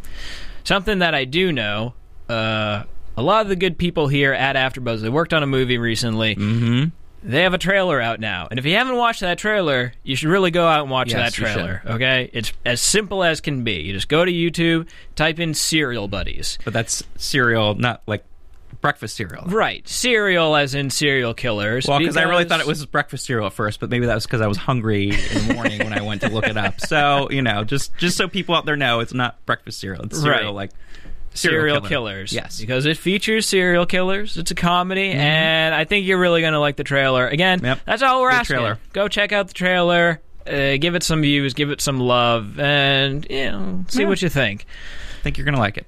Something 0.65 0.99
that 0.99 1.15
I 1.15 1.25
do 1.25 1.53
know. 1.53 1.95
Uh, 2.29 2.83
a 3.17 3.23
lot 3.23 3.41
of 3.43 3.49
the 3.49 3.57
good 3.57 3.79
people 3.79 4.09
here 4.09 4.35
at 4.35 4.57
AfterBuzz, 4.57 5.01
they 5.01 5.09
worked 5.09 5.33
on 5.33 5.43
a 5.43 5.47
movie 5.47 5.79
recently. 5.79 6.37
Mm-hmm. 6.37 6.89
They 7.27 7.43
have 7.43 7.55
a 7.55 7.59
trailer 7.59 8.01
out 8.01 8.21
now, 8.21 8.47
and 8.51 8.59
if 8.59 8.65
you 8.65 8.75
haven't 8.77 8.97
watched 8.97 9.21
that 9.21 9.37
trailer, 9.39 9.93
you 10.05 10.15
should 10.15 10.29
really 10.29 10.53
go 10.53 10.67
out 10.69 10.83
and 10.83 10.91
watch 10.91 11.11
Yes, 11.11 11.17
that 11.19 11.33
trailer. 11.33 11.83
Okay, 11.85 12.31
it's 12.33 12.53
as 12.65 12.81
simple 12.81 13.25
as 13.25 13.41
can 13.41 13.65
be. 13.65 13.81
You 13.83 13.93
just 13.93 14.09
go 14.09 14.25
to 14.25 14.31
YouTube, 14.33 14.87
type 15.17 15.41
in 15.41 15.53
"Serial 15.53 16.07
Buddies." 16.07 16.57
But 16.65 16.73
that's 16.73 17.03
cereal, 17.17 17.75
not 17.75 18.03
like 18.07 18.25
breakfast 18.81 19.17
cereal. 19.17 19.45
Right, 19.47 19.87
Cereal 19.89 20.55
as 20.55 20.75
in 20.75 20.91
serial 20.91 21.35
killers. 21.35 21.87
Well, 21.89 21.99
because 21.99 22.17
I 22.17 22.23
really 22.23 22.45
thought 22.45 22.61
it 22.61 22.67
was 22.67 22.87
breakfast 22.87 23.27
cereal 23.27 23.47
at 23.47 23.53
first, 23.55 23.81
but 23.81 23.91
maybe 23.91 24.07
that 24.07 24.15
was 24.15 24.25
because 24.27 24.41
I 24.41 24.47
was 24.47 24.59
hungry 24.59 25.11
in 25.11 25.49
the 25.49 25.55
morning 25.55 25.79
when 25.81 25.93
I 25.93 26.03
went 26.03 26.21
to 26.21 26.29
look 26.29 26.47
it 26.47 26.57
up. 26.57 26.81
So 26.81 27.29
you 27.31 27.43
know, 27.43 27.65
just 27.65 27.97
just 27.97 28.17
so 28.17 28.29
people 28.29 28.55
out 28.55 28.67
there 28.67 28.77
know, 28.77 29.01
it's 29.01 29.15
not 29.15 29.45
breakfast 29.47 29.81
cereal. 29.81 30.05
It's 30.05 30.21
cereal 30.21 30.55
Right. 30.55 30.55
like 30.55 30.71
serial 31.37 31.77
killer. 31.77 31.89
killers. 31.89 32.33
Yes. 32.33 32.61
because 32.61 32.87
it 32.87 32.97
features 32.97 33.47
serial 33.47 33.87
killers. 33.87 34.37
It's 34.37 34.51
a 34.51 34.55
comedy, 34.55 35.11
and 35.11 35.75
I 35.75 35.85
think 35.85 36.07
you're 36.07 36.19
really 36.19 36.41
going 36.41 36.53
to 36.55 36.61
like 36.61 36.77
the 36.77 36.85
trailer. 36.85 37.27
Again, 37.29 37.59
Mm-hmm. 37.59 37.67
Yep. 37.67 37.81
that's 37.87 38.03
all 38.03 38.23
we're 38.23 38.31
Good 38.31 38.37
asking. 38.41 38.57
trailer. 38.57 38.79
Go 38.93 39.09
check 39.09 39.33
out 39.33 39.49
the 39.49 39.55
trailer. 39.55 40.21
Uh, 40.47 40.77
give 40.77 40.95
it 40.95 41.03
some 41.03 41.23
views, 41.23 41.55
give 41.55 41.71
it 41.71 41.81
some 41.81 41.99
love, 41.99 42.59
and 42.61 43.27
you 43.29 43.51
know, 43.51 43.85
see 43.89 44.03
Yeah. 44.03 44.09
what 44.09 44.23
you 44.23 44.29
think. 44.29 44.65
I 45.19 45.23
think 45.23 45.39
you're 45.39 45.45
gonna 45.45 45.59
like 45.59 45.77
it. 45.77 45.87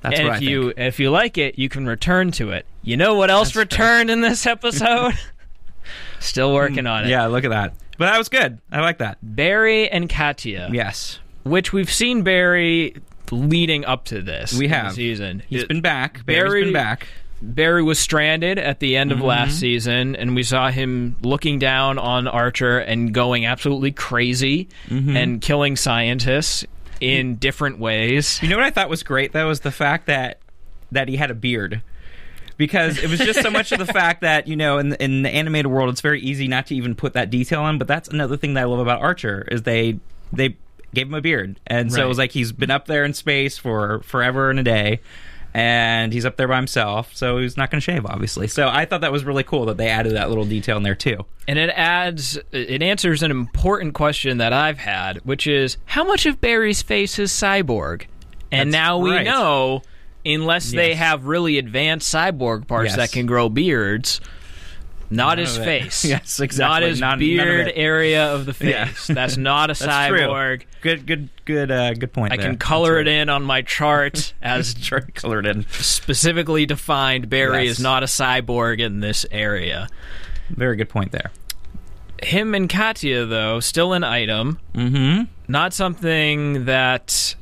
That's 0.00 0.18
and 0.18 0.28
what 0.28 0.36
if 0.38 0.42
I 0.42 0.44
you 0.44 0.62
think. 0.72 0.78
if 0.78 0.98
you 0.98 1.10
like 1.10 1.38
it, 1.38 1.58
you 1.58 1.68
can 1.68 1.86
return 1.86 2.32
to 2.32 2.50
it. 2.50 2.66
You 2.82 2.96
know 2.96 3.14
what 3.14 3.30
else 3.30 3.48
That's 3.50 3.56
returned 3.70 4.10
in 4.10 4.22
this 4.22 4.44
episode? 4.46 5.12
Still 6.18 6.52
working 6.52 6.86
on 6.86 7.04
it. 7.04 7.10
Yeah, 7.10 7.26
look 7.26 7.44
at 7.44 7.50
that. 7.50 7.74
But 7.98 8.06
that 8.06 8.18
was 8.18 8.28
good. 8.28 8.58
I 8.72 8.80
like 8.80 8.98
that. 8.98 9.18
Barry 9.22 9.88
and 9.88 10.08
Katya, 10.08 10.70
Yes, 10.72 11.18
which 11.44 11.72
we've 11.72 11.92
seen 11.92 12.22
Barry 12.22 12.96
leading 13.32 13.84
up 13.84 14.04
to 14.06 14.22
this. 14.22 14.52
We 14.52 14.68
have. 14.68 14.94
season. 14.94 15.42
he's 15.48 15.62
It- 15.62 15.68
been 15.68 15.80
back. 15.80 16.24
Barry's 16.24 16.50
Barry- 16.50 16.64
been 16.64 16.72
back. 16.72 17.08
Barry 17.42 17.82
was 17.82 17.98
stranded 17.98 18.58
at 18.58 18.80
the 18.80 18.96
end 18.98 19.12
of 19.12 19.22
last 19.22 19.52
mm-hmm. 19.52 19.58
season, 19.58 20.16
and 20.16 20.34
we 20.34 20.42
saw 20.42 20.70
him 20.70 21.16
looking 21.22 21.58
down 21.58 21.98
on 21.98 22.28
Archer 22.28 22.78
and 22.78 23.14
going 23.14 23.46
absolutely 23.46 23.92
crazy 23.92 24.68
mm-hmm. 24.88 25.16
and 25.16 25.40
killing 25.40 25.76
scientists 25.76 26.66
in 27.00 27.36
different 27.36 27.78
ways. 27.78 28.38
You 28.42 28.48
know 28.48 28.56
what 28.56 28.66
I 28.66 28.70
thought 28.70 28.90
was 28.90 29.02
great? 29.02 29.32
That 29.32 29.44
was 29.44 29.60
the 29.60 29.70
fact 29.70 30.06
that 30.06 30.38
that 30.92 31.08
he 31.08 31.16
had 31.16 31.30
a 31.30 31.34
beard. 31.34 31.82
Because 32.56 32.98
it 32.98 33.08
was 33.08 33.20
just 33.20 33.40
so 33.40 33.50
much 33.50 33.72
of 33.72 33.78
the 33.78 33.86
fact 33.86 34.20
that 34.20 34.46
you 34.46 34.54
know 34.54 34.76
in 34.76 34.90
the, 34.90 35.02
in 35.02 35.22
the 35.22 35.30
animated 35.30 35.68
world 35.68 35.88
it's 35.88 36.02
very 36.02 36.20
easy 36.20 36.46
not 36.46 36.66
to 36.66 36.74
even 36.74 36.94
put 36.94 37.14
that 37.14 37.30
detail 37.30 37.66
in. 37.68 37.78
But 37.78 37.88
that's 37.88 38.08
another 38.08 38.36
thing 38.36 38.52
that 38.54 38.60
I 38.60 38.64
love 38.64 38.80
about 38.80 39.00
Archer 39.00 39.48
is 39.50 39.62
they 39.62 39.98
they 40.30 40.56
gave 40.94 41.06
him 41.08 41.14
a 41.14 41.20
beard, 41.20 41.58
and 41.66 41.92
so 41.92 41.98
Right. 41.98 42.04
it 42.04 42.08
was 42.08 42.18
like 42.18 42.32
he's 42.32 42.52
been 42.52 42.70
up 42.70 42.86
there 42.86 43.04
in 43.04 43.14
space 43.14 43.58
for 43.58 44.00
forever 44.04 44.50
and 44.50 44.58
a 44.58 44.62
day, 44.62 45.00
and 45.52 46.12
he's 46.12 46.24
up 46.24 46.36
there 46.36 46.46
by 46.48 46.56
himself, 46.56 47.10
so 47.14 47.38
he's 47.38 47.56
not 47.56 47.70
going 47.70 47.80
to 47.80 47.84
shave, 47.84 48.06
obviously. 48.06 48.46
So 48.46 48.68
I 48.68 48.84
thought 48.84 49.00
that 49.00 49.10
was 49.12 49.24
really 49.24 49.42
cool 49.42 49.66
that 49.66 49.76
they 49.78 49.88
added 49.88 50.14
that 50.14 50.28
little 50.28 50.44
detail 50.44 50.76
in 50.76 50.82
there 50.84 50.94
too. 50.94 51.24
And 51.48 51.58
it 51.58 51.70
adds, 51.74 52.38
it 52.52 52.82
answers 52.82 53.22
an 53.24 53.30
important 53.32 53.94
question 53.94 54.38
that 54.38 54.52
I've 54.52 54.78
had, 54.78 55.18
which 55.24 55.46
is 55.48 55.76
how 55.86 56.04
much 56.04 56.24
of 56.26 56.40
Barry's 56.40 56.82
face 56.82 57.18
is 57.18 57.32
cyborg? 57.32 58.02
And 58.52 58.72
That's 58.72 58.80
now 58.82 58.98
we 58.98 59.10
right. 59.10 59.24
know, 59.24 59.82
unless 60.24 60.70
they 60.70 60.94
have 60.94 61.24
really 61.24 61.58
advanced 61.58 62.12
cyborg 62.14 62.66
parts 62.68 62.90
Yes. 62.90 62.96
that 62.96 63.10
can 63.12 63.26
grow 63.26 63.48
beards, 63.48 64.20
not 65.10 65.36
None 65.36 65.38
his 65.38 65.58
face. 65.58 66.04
Yes, 66.04 66.40
exactly. 66.40 66.68
Not 66.70 66.82
his 66.82 67.00
None- 67.00 67.10
none 67.10 67.18
beard 67.18 67.68
it. 67.68 67.74
area 67.76 68.32
of 68.32 68.46
the 68.46 68.66
Yeah. 68.66 68.86
face. 68.86 69.06
That's 69.08 69.36
not 69.38 69.70
a 69.70 69.74
That's 69.74 69.82
cyborg. 69.84 70.58
true. 70.60 70.66
Good, 70.82 71.06
good, 71.06 71.28
good, 71.44 71.70
uh, 71.70 71.94
good 71.94 72.12
point. 72.12 72.32
I 72.32 72.36
there. 72.36 72.46
can 72.46 72.56
color 72.58 72.96
That's 73.02 73.08
it 73.08 73.20
in 73.22 73.28
on 73.28 73.42
my 73.42 73.62
chart 73.62 74.32
as 74.42 74.74
right. 74.74 74.84
Sure, 74.84 75.00
colored 75.14 75.46
in. 75.46 75.66
specifically 75.70 76.64
defined. 76.66 77.28
Barry 77.28 77.64
Yes. 77.64 77.78
is 77.78 77.80
not 77.82 78.02
a 78.02 78.06
cyborg 78.06 78.78
in 78.80 79.00
this 79.00 79.26
area. 79.30 79.88
Very 80.50 80.76
good 80.76 80.88
point 80.88 81.12
there. 81.12 81.30
Him 82.22 82.54
and 82.54 82.68
Katya, 82.68 83.24
though, 83.26 83.60
still 83.60 83.92
an 83.94 84.04
item. 84.04 84.58
Mm-hmm. 84.74 85.22
not 85.48 85.72
something 85.72 86.66
that 86.66 87.34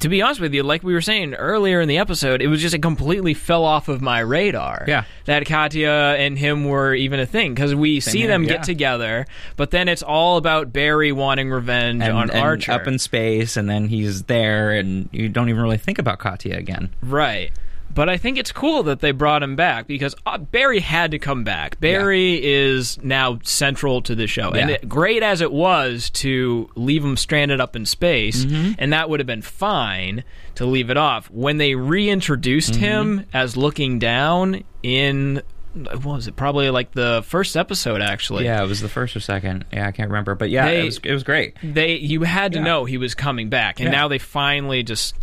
to 0.00 0.08
be 0.08 0.20
honest 0.22 0.40
with 0.40 0.52
you 0.54 0.62
like 0.62 0.82
we 0.82 0.92
were 0.92 1.00
saying 1.00 1.34
earlier 1.34 1.80
in 1.80 1.88
the 1.88 1.98
episode 1.98 2.42
it 2.42 2.48
was 2.48 2.60
just 2.60 2.74
it 2.74 2.82
completely 2.82 3.34
fell 3.34 3.64
off 3.64 3.88
of 3.88 4.00
my 4.00 4.20
radar 4.20 4.84
Yeah. 4.88 5.04
that 5.26 5.46
katya 5.46 6.16
and 6.18 6.38
him 6.38 6.64
were 6.64 6.94
even 6.94 7.20
a 7.20 7.26
thing 7.26 7.54
because 7.54 7.74
we 7.74 8.00
see 8.00 8.20
here, 8.20 8.28
them 8.28 8.42
yeah. 8.44 8.54
get 8.54 8.62
together 8.64 9.26
but 9.56 9.70
then 9.70 9.88
it's 9.88 10.02
all 10.02 10.36
about 10.36 10.72
barry 10.72 11.12
wanting 11.12 11.50
revenge 11.50 12.02
and, 12.02 12.12
on 12.12 12.30
and 12.30 12.40
archer 12.40 12.72
up 12.72 12.86
in 12.86 12.98
space, 12.98 13.56
and 13.56 13.68
then 13.68 13.88
he's 13.88 14.24
there, 14.24 14.72
and 14.72 15.08
you 15.12 15.28
don't 15.28 15.48
even 15.48 15.62
really 15.62 15.78
think 15.78 15.98
about 15.98 16.18
Katya 16.18 16.56
again. 16.56 16.90
Right. 17.02 17.52
But 17.94 18.08
I 18.08 18.16
think 18.16 18.38
it's 18.38 18.50
cool 18.52 18.82
that 18.84 19.00
they 19.00 19.12
brought 19.12 19.42
him 19.42 19.54
back 19.56 19.86
because 19.86 20.14
uh, 20.26 20.38
Barry 20.38 20.80
had 20.80 21.12
to 21.12 21.18
come 21.18 21.44
back. 21.44 21.78
Barry 21.78 22.44
is 22.44 23.00
now 23.02 23.38
central 23.44 24.02
to 24.02 24.14
the 24.14 24.26
show. 24.26 24.50
And 24.50 24.70
it, 24.70 24.88
great 24.88 25.22
as 25.22 25.40
it 25.40 25.52
was 25.52 26.10
to 26.10 26.68
leave 26.74 27.04
him 27.04 27.16
stranded 27.16 27.60
up 27.60 27.76
in 27.76 27.86
space, 27.86 28.44
Mm-hmm. 28.44 28.72
and 28.78 28.92
that 28.92 29.08
would 29.08 29.20
have 29.20 29.26
been 29.26 29.42
fine 29.42 30.24
to 30.56 30.66
leave 30.66 30.90
it 30.90 30.96
off. 30.96 31.30
When 31.30 31.58
they 31.58 31.74
reintroduced 31.74 32.72
Mm-hmm. 32.72 32.80
him 32.82 33.26
as 33.32 33.56
looking 33.56 33.98
down 33.98 34.64
in. 34.82 35.42
What 35.74 36.04
was 36.04 36.28
it? 36.28 36.36
Probably 36.36 36.70
like 36.70 36.92
the 36.92 37.24
first 37.26 37.56
episode, 37.56 38.00
actually. 38.00 38.44
Yeah, 38.44 38.62
it 38.62 38.68
was 38.68 38.80
the 38.80 38.88
first 38.88 39.16
or 39.16 39.20
second. 39.20 39.64
Yeah, 39.72 39.88
I 39.88 39.90
can't 39.90 40.08
remember, 40.08 40.36
but 40.36 40.48
yeah, 40.48 40.66
They- 40.66 40.80
it 40.82 40.84
was 40.84 40.98
it 41.02 41.12
was 41.12 41.24
great. 41.24 41.56
They, 41.64 41.96
you 41.96 42.22
had 42.22 42.52
to 42.52 42.58
Yeah. 42.58 42.64
know 42.64 42.84
he 42.84 42.96
was 42.96 43.14
coming 43.16 43.48
back, 43.48 43.80
and 43.80 43.86
Yeah. 43.92 43.98
now 44.02 44.06
they 44.08 44.18
finally 44.18 44.84
just 44.84 45.16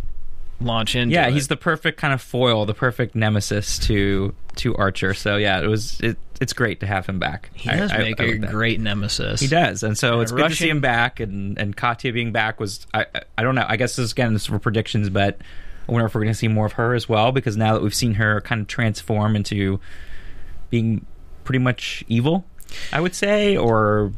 launch 0.64 0.94
into 0.96 1.14
Yeah, 1.14 1.28
it. 1.28 1.32
he's 1.34 1.48
the 1.48 1.56
perfect 1.56 1.98
kind 1.98 2.12
of 2.14 2.20
foil, 2.22 2.64
the 2.66 2.74
perfect 2.74 3.14
nemesis 3.14 3.78
to 3.80 4.34
to 4.56 4.74
Archer. 4.76 5.14
So 5.14 5.36
yeah, 5.36 5.60
it 5.60 5.66
was 5.66 5.98
it, 6.00 6.16
it's 6.40 6.52
great 6.52 6.80
to 6.80 6.86
have 6.86 7.06
him 7.06 7.18
back. 7.18 7.50
He 7.54 7.70
I- 7.70 7.76
does 7.76 7.92
I- 7.92 7.98
make 7.98 8.20
I 8.20 8.24
a 8.24 8.38
that. 8.38 8.50
great 8.50 8.80
nemesis. 8.80 9.40
He 9.40 9.46
does, 9.48 9.82
and 9.82 9.96
so 9.96 10.20
it's 10.20 10.32
good 10.32 10.48
to 10.50 10.54
see 10.56 10.68
him 10.68 10.80
back, 10.80 11.20
and 11.20 11.56
and 11.58 11.76
Katya 11.76 12.12
being 12.12 12.32
back 12.32 12.60
was 12.60 12.86
I 12.94 13.06
I- 13.14 13.22
I 13.38 13.42
don't 13.42 13.54
know. 13.54 13.66
I 13.68 13.76
guess 13.76 13.96
this 13.96 14.12
again 14.12 14.32
this 14.32 14.42
is 14.42 14.48
for 14.48 14.58
predictions, 14.58 15.08
but 15.10 15.38
I 15.88 15.92
wonder 15.92 16.06
if 16.06 16.14
we're 16.14 16.20
going 16.22 16.32
to 16.32 16.38
see 16.38 16.48
more 16.48 16.66
of 16.66 16.72
her 16.74 16.94
as 16.94 17.08
well 17.08 17.32
because 17.32 17.56
now 17.56 17.72
that 17.74 17.82
we've 17.82 17.94
seen 17.94 18.14
her 18.14 18.40
kind 18.42 18.60
of 18.60 18.68
transform 18.68 19.34
into 19.34 19.80
being 20.70 21.04
pretty 21.44 21.58
much 21.58 22.04
evil 22.08 22.44
I 22.92 23.00
would 23.00 23.14
say, 23.16 23.56
or 23.56 24.12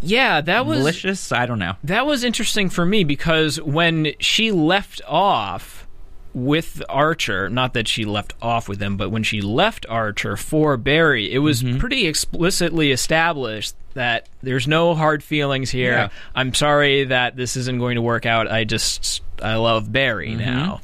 Yeah, 0.00 0.40
that 0.42 0.64
was 0.64 0.78
malicious. 0.78 1.32
I 1.32 1.44
don't 1.44 1.58
know. 1.58 1.74
that 1.84 2.06
was 2.06 2.22
interesting 2.22 2.70
for 2.70 2.86
me 2.86 3.02
because 3.02 3.60
when 3.60 4.12
she 4.20 4.52
left 4.52 5.02
off 5.08 5.87
with 6.34 6.82
Archer, 6.88 7.48
not 7.48 7.74
that 7.74 7.88
she 7.88 8.04
left 8.04 8.34
off 8.42 8.68
with 8.68 8.80
him, 8.80 8.96
but 8.96 9.10
when 9.10 9.22
she 9.22 9.40
left 9.40 9.86
Archer 9.88 10.36
for 10.36 10.76
Barry, 10.76 11.32
it 11.32 11.38
was 11.38 11.62
Mm-hmm. 11.62 11.78
pretty 11.78 12.06
explicitly 12.06 12.92
established 12.92 13.74
that 13.94 14.28
there's 14.42 14.68
no 14.68 14.94
hard 14.94 15.22
feelings 15.24 15.70
here. 15.70 15.92
Yeah. 15.92 16.08
I'm 16.34 16.54
sorry 16.54 17.04
that 17.04 17.34
this 17.36 17.56
isn't 17.56 17.78
going 17.78 17.96
to 17.96 18.02
work 18.02 18.26
out. 18.26 18.50
I 18.50 18.64
just 18.64 19.22
I 19.42 19.56
love 19.56 19.90
Barry 19.92 20.28
Mm-hmm. 20.30 20.38
now. 20.38 20.80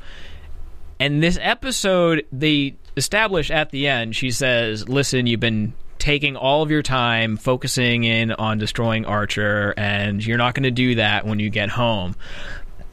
And 1.01 1.23
this 1.23 1.39
episode, 1.41 2.25
they 2.33 2.77
establish 2.97 3.51
at 3.51 3.71
the 3.71 3.89
end, 3.89 4.17
she 4.17 4.31
says, 4.31 4.89
Listen, 4.89 5.27
you've 5.27 5.41
been 5.41 5.75
taking 5.99 6.37
all 6.37 6.63
of 6.63 6.71
your 6.71 6.83
time 6.83 7.37
focusing 7.37 8.05
in 8.05 8.31
on 8.33 8.59
destroying 8.59 9.05
Archer, 9.05 9.75
and 9.77 10.25
you're 10.25 10.39
not 10.39 10.55
going 10.55 10.65
to 10.65 10.71
do 10.71 10.97
that 10.97 11.27
when 11.27 11.39
you 11.39 11.51
get 11.51 11.69
home. 11.71 12.15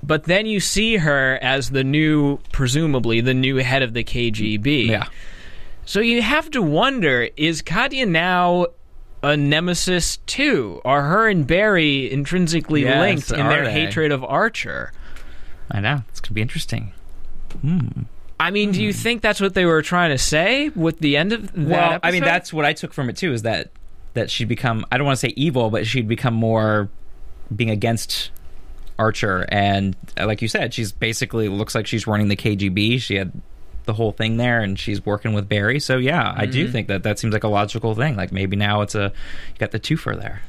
But 0.03 0.23
then 0.23 0.45
you 0.45 0.59
see 0.59 0.97
her 0.97 1.37
as 1.41 1.69
the 1.69 1.83
new, 1.83 2.37
presumably, 2.51 3.21
the 3.21 3.33
new 3.33 3.57
head 3.57 3.83
of 3.83 3.93
the 3.93 4.03
KGB. 4.03 4.87
Yeah. 4.87 5.07
So 5.85 5.99
you 5.99 6.21
have 6.21 6.49
to 6.51 6.61
wonder 6.61 7.29
is 7.37 7.61
Katya 7.61 8.05
now 8.05 8.67
a 9.23 9.37
nemesis 9.37 10.17
too? 10.25 10.81
Are 10.83 11.03
her 11.03 11.27
and 11.29 11.45
Barry 11.45 12.11
intrinsically 12.11 12.83
Yes, 12.83 12.99
linked 12.99 13.31
in 13.31 13.47
their 13.47 13.65
they? 13.65 13.71
hatred 13.71 14.11
of 14.11 14.23
Archer? 14.23 14.91
I 15.69 15.79
know 15.79 16.03
it's 16.09 16.19
gonna 16.19 16.33
be 16.33 16.41
interesting. 16.41 16.93
Hmm. 17.61 17.87
I 18.39 18.49
mean, 18.49 18.71
do 18.71 18.81
you 18.81 18.91
think 18.93 19.21
that's 19.21 19.39
what 19.39 19.53
they 19.53 19.65
were 19.65 19.83
trying 19.83 20.09
to 20.09 20.17
say 20.17 20.69
with 20.69 20.99
the 20.99 21.15
end 21.15 21.31
of 21.33 21.43
that 21.43 21.55
Hmm. 21.55 21.69
Well, 21.69 21.99
I 22.01 22.09
mean, 22.11 22.23
that's 22.23 22.51
what 22.51 22.65
I 22.65 22.73
took 22.73 22.93
from 22.93 23.09
it 23.09 23.17
too. 23.17 23.33
Is 23.33 23.43
that 23.43 23.69
that 24.13 24.31
she'd 24.31 24.47
become 24.47 24.85
I 24.91 24.97
don't 24.97 25.05
want 25.05 25.19
to 25.19 25.27
say 25.27 25.33
evil, 25.35 25.69
but 25.69 25.85
she'd 25.85 26.07
become 26.07 26.33
more 26.33 26.89
being 27.55 27.69
against 27.69 28.31
Archer, 29.01 29.45
and 29.49 29.95
uh, 30.19 30.25
like 30.27 30.41
you 30.41 30.47
said, 30.47 30.73
she's 30.73 30.91
basically 30.91 31.49
looks 31.49 31.73
like 31.75 31.87
she's 31.87 32.05
running 32.07 32.27
the 32.27 32.35
KGB. 32.37 33.01
She 33.01 33.15
had 33.15 33.31
the 33.85 33.93
whole 33.93 34.11
thing 34.11 34.37
there, 34.37 34.61
and 34.61 34.77
she's 34.79 35.03
working 35.05 35.33
with 35.33 35.49
Barry. 35.49 35.79
So 35.79 35.97
yeah, 35.97 36.31
I 36.37 36.43
Mm-hmm. 36.43 36.51
do 36.51 36.67
think 36.71 36.87
that 36.89 37.03
that 37.03 37.17
seems 37.19 37.33
like 37.33 37.43
a 37.43 37.47
logical 37.47 37.95
thing. 37.95 38.15
Like 38.15 38.31
maybe 38.31 38.55
now 38.55 38.81
it's 38.81 38.93
a 38.95 39.11
you 39.53 39.59
got 39.59 39.71
the 39.71 39.79
twofer 39.79 40.15
there, 40.19 40.41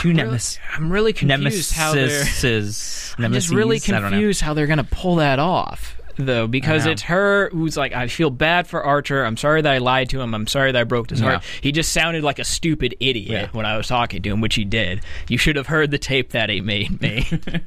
two 0.00 0.08
Really- 0.08 0.14
nemesis. 0.22 0.58
I'm 0.74 0.90
really 0.90 1.12
confused 1.12 1.72
how 1.74 1.94
they're. 1.94 2.08
Nemesis. 2.08 3.14
I'm 3.18 3.32
just 3.32 3.50
really 3.50 3.78
nemeses? 3.78 3.88
I 3.88 4.00
don't 4.00 4.02
know. 4.02 4.16
confused 4.16 4.40
how 4.40 4.54
they're 4.54 4.66
going 4.66 4.78
to 4.78 4.84
pull 4.84 5.16
that 5.16 5.38
off, 5.38 5.96
though, 6.16 6.46
because 6.46 6.86
it's 6.86 7.02
her 7.02 7.50
who's 7.50 7.76
like, 7.76 7.92
I 7.92 8.08
feel 8.08 8.30
bad 8.30 8.66
for 8.66 8.82
Archer. 8.82 9.24
I'm 9.24 9.36
sorry 9.36 9.62
that 9.62 9.72
I 9.72 9.78
lied 9.78 10.08
to 10.10 10.20
him. 10.20 10.34
I'm 10.34 10.46
sorry 10.46 10.72
that 10.72 10.80
I 10.80 10.84
broke 10.84 11.10
his 11.10 11.20
Yeah. 11.20 11.30
heart. 11.30 11.42
He 11.60 11.72
just 11.72 11.92
sounded 11.92 12.22
like 12.24 12.38
a 12.38 12.44
stupid 12.44 12.94
idiot 13.00 13.28
Yeah. 13.30 13.48
when 13.52 13.66
I 13.66 13.76
was 13.76 13.88
talking 13.88 14.22
to 14.22 14.30
him, 14.30 14.40
which 14.40 14.54
he 14.54 14.64
did. 14.64 15.00
You 15.28 15.38
should 15.38 15.56
have 15.56 15.66
heard 15.68 15.90
the 15.90 15.98
tape 15.98 16.30
that 16.30 16.48
he 16.50 16.60
made 16.60 17.00
me. 17.00 17.26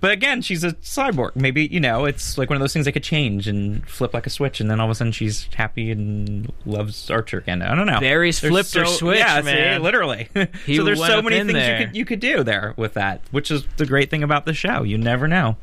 But 0.00 0.12
again, 0.12 0.40
she's 0.42 0.62
a 0.64 0.72
cyborg. 0.74 1.34
Maybe 1.36 1.66
you 1.66 1.78
know, 1.80 2.04
it's 2.04 2.36
like 2.38 2.48
one 2.50 2.56
of 2.56 2.60
those 2.60 2.72
things 2.72 2.84
that 2.86 2.92
could 2.92 3.02
change 3.04 3.46
and 3.48 3.86
flip 3.88 4.14
like 4.14 4.26
a 4.26 4.30
switch, 4.30 4.60
and 4.60 4.68
then 4.70 4.80
all 4.80 4.86
of 4.86 4.90
a 4.90 4.94
sudden 4.94 5.12
she's 5.12 5.48
happy 5.54 5.90
and 5.92 6.52
loves 6.64 7.10
Archer 7.10 7.38
again. 7.38 7.62
I 7.62 7.74
don't 7.74 7.86
know. 7.86 8.00
Barry's 8.00 8.40
There's 8.40 8.50
flipped 8.52 8.74
her 8.74 8.84
so- 8.84 8.92
switch, 8.98 9.18
yeah, 9.18 9.40
see, 9.40 9.44
man. 9.46 9.82
literally. 9.82 10.28
So 10.66 10.84
there's 10.84 11.04
so 11.04 11.22
many 11.22 11.36
things 11.38 11.52
there. 11.52 11.80
you 11.80 11.86
could 11.86 11.96
you 11.96 12.04
could 12.04 12.20
do 12.20 12.42
there 12.44 12.74
with 12.76 12.94
that, 12.94 13.20
which 13.30 13.50
is 13.50 13.64
the 13.76 13.86
great 13.86 14.10
thing 14.10 14.22
about 14.22 14.44
the 14.46 14.54
show. 14.54 14.82
You 14.84 14.96
never 14.98 15.26
know. 15.28 15.56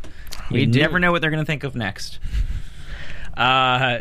We 0.52 0.62
You 0.62 0.68
never 0.68 1.00
know 1.00 1.12
what 1.12 1.22
they're 1.22 1.32
going 1.32 1.44
to 1.44 1.48
think 1.48 1.64
of 1.64 1.76
next. 1.76 2.20
Uh, 3.38 4.00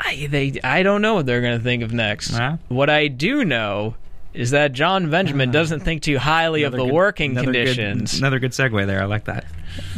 I 0.00 0.26
they 0.28 0.60
I 0.62 0.82
don't 0.82 1.02
know 1.02 1.14
what 1.14 1.26
they're 1.26 1.40
going 1.40 1.56
to 1.58 1.62
think 1.64 1.82
of 1.82 1.92
next. 1.92 2.32
Yeah. 2.32 2.58
What 2.68 2.90
I 2.90 3.08
do 3.08 3.44
know 3.44 3.96
is 4.32 4.50
that 4.50 4.72
Jon 4.72 5.10
Benjamin 5.10 5.50
doesn't 5.52 5.80
think 5.80 6.02
too 6.02 6.18
highly 6.18 6.64
of 6.64 6.72
the 6.72 6.78
good- 6.78 6.92
working 6.92 7.32
another 7.32 7.52
good- 7.52 7.66
conditions. 7.76 8.18
another 8.18 8.38
good 8.40 8.50
segue 8.50 8.86
there. 8.86 9.00
I 9.00 9.04
like 9.06 9.24
that. 9.26 9.44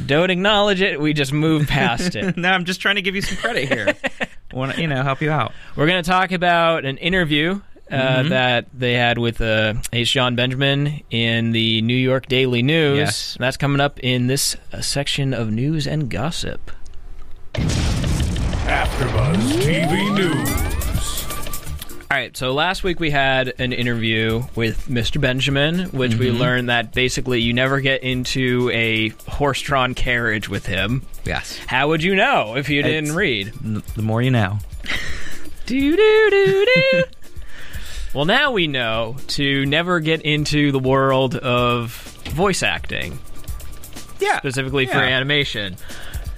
Don't 0.05 0.31
acknowledge 0.31 0.83
it. 0.83 1.01
We 1.01 1.13
just 1.15 1.33
move 1.33 1.67
past 1.67 2.15
it. 2.17 2.37
no, 2.37 2.51
I'm 2.51 2.65
just 2.67 2.81
trying 2.81 2.97
to 2.97 3.03
give 3.03 3.15
you 3.15 3.23
some 3.23 3.37
credit 3.39 3.69
here. 3.69 3.95
Want 4.53 4.75
to, 4.75 4.81
you 4.81 4.87
know, 4.89 5.03
help 5.03 5.21
you 5.23 5.31
out. 5.31 5.53
We're 5.75 5.87
going 5.87 6.03
to 6.03 6.09
talk 6.09 6.33
about 6.33 6.85
an 6.85 6.99
interview 6.99 7.61
uh, 7.91 7.95
Mm-hmm. 7.97 8.29
that 8.31 8.67
they 8.75 8.95
had 8.95 9.19
with 9.19 9.41
uh, 9.41 9.75
H. 9.93 10.13
Jon 10.13 10.35
Benjamin 10.37 11.03
in 11.11 11.53
the 11.53 11.83
New 11.83 11.97
York 11.97 12.27
Daily 12.27 12.63
News. 12.63 12.99
Yes. 12.99 13.37
That's 13.39 13.57
coming 13.57 13.81
up 13.81 14.01
in 14.01 14.27
this 14.27 14.57
uh, 14.73 14.81
section 14.81 15.33
of 15.35 15.51
news 15.51 15.87
and 15.87 16.09
gossip. 16.11 16.71
AfterBuzz 18.67 19.37
TV 19.63 20.15
News. 20.15 20.67
All 22.09 22.17
right, 22.17 22.37
so 22.37 22.53
last 22.55 22.85
week 22.85 23.01
we 23.01 23.11
had 23.11 23.53
an 23.59 23.73
interview 23.73 24.43
with 24.55 24.87
Mr. 24.89 25.21
Benjamin, 25.21 25.87
which 25.91 26.15
we 26.15 26.27
Mm-hmm. 26.29 26.39
learned 26.39 26.69
that 26.69 26.93
basically 26.95 27.41
you 27.41 27.53
never 27.53 27.81
get 27.81 28.03
into 28.05 28.71
a 28.73 29.09
horse-drawn 29.29 29.95
carriage 29.95 30.49
with 30.49 30.67
him. 30.67 31.03
Yes. 31.25 31.59
How 31.67 31.89
would 31.89 32.03
you 32.03 32.15
know 32.15 32.57
if 32.57 32.69
you 32.69 32.83
didn't 32.83 33.05
It's- 33.07 33.17
read? 33.17 33.53
N- 33.65 33.83
The 33.97 34.03
more 34.03 34.23
you 34.23 34.31
know. 34.31 34.59
Do 35.67 35.97
do 35.97 36.31
do 36.31 36.67
do. 36.93 37.03
Well, 38.17 38.25
now 38.25 38.51
we 38.51 38.67
know 38.67 39.17
to 39.29 39.67
never 39.67 40.01
get 40.01 40.23
into 40.23 40.73
the 40.73 40.79
world 40.79 41.37
of 41.37 41.91
voice 42.31 42.63
acting, 42.63 43.19
Yeah. 44.21 44.39
specifically 44.39 44.87
for 44.87 44.97
animation. 44.99 45.77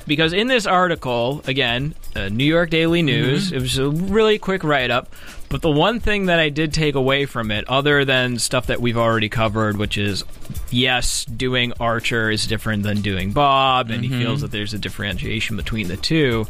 Because 0.07 0.33
in 0.33 0.49
this 0.49 0.67
article, 0.67 1.43
again, 1.47 1.95
uh, 2.17 2.31
New 2.31 2.45
York 2.45 2.71
Daily 2.71 3.03
News, 3.03 3.53
it 3.53 3.61
was 3.61 3.79
a 3.79 3.89
really 3.91 4.39
quick 4.39 4.65
write 4.65 4.91
up. 4.91 5.13
But 5.51 5.63
the 5.63 5.71
one 5.71 6.01
thing 6.01 6.27
that 6.27 6.39
I 6.41 6.49
did 6.49 6.73
take 6.73 6.95
away 6.95 7.27
from 7.27 7.51
it, 7.51 7.65
other 7.69 8.05
than 8.05 8.39
stuff 8.39 8.67
that 8.67 8.81
we've 8.81 8.97
already 8.97 9.29
covered, 9.29 9.77
which 9.77 9.97
is 9.97 10.25
yes, 10.71 11.25
doing 11.27 11.73
Archer 11.79 12.31
is 12.31 12.47
different 12.47 12.83
than 12.83 13.03
doing 13.03 13.33
Bob, 13.33 13.91
and 13.91 14.03
he 14.03 14.11
feels 14.11 14.41
that 14.41 14.51
there's 14.51 14.75
a 14.75 14.79
differentiation 14.79 15.57
between 15.57 15.89
the 15.89 15.97
two. 15.97 16.47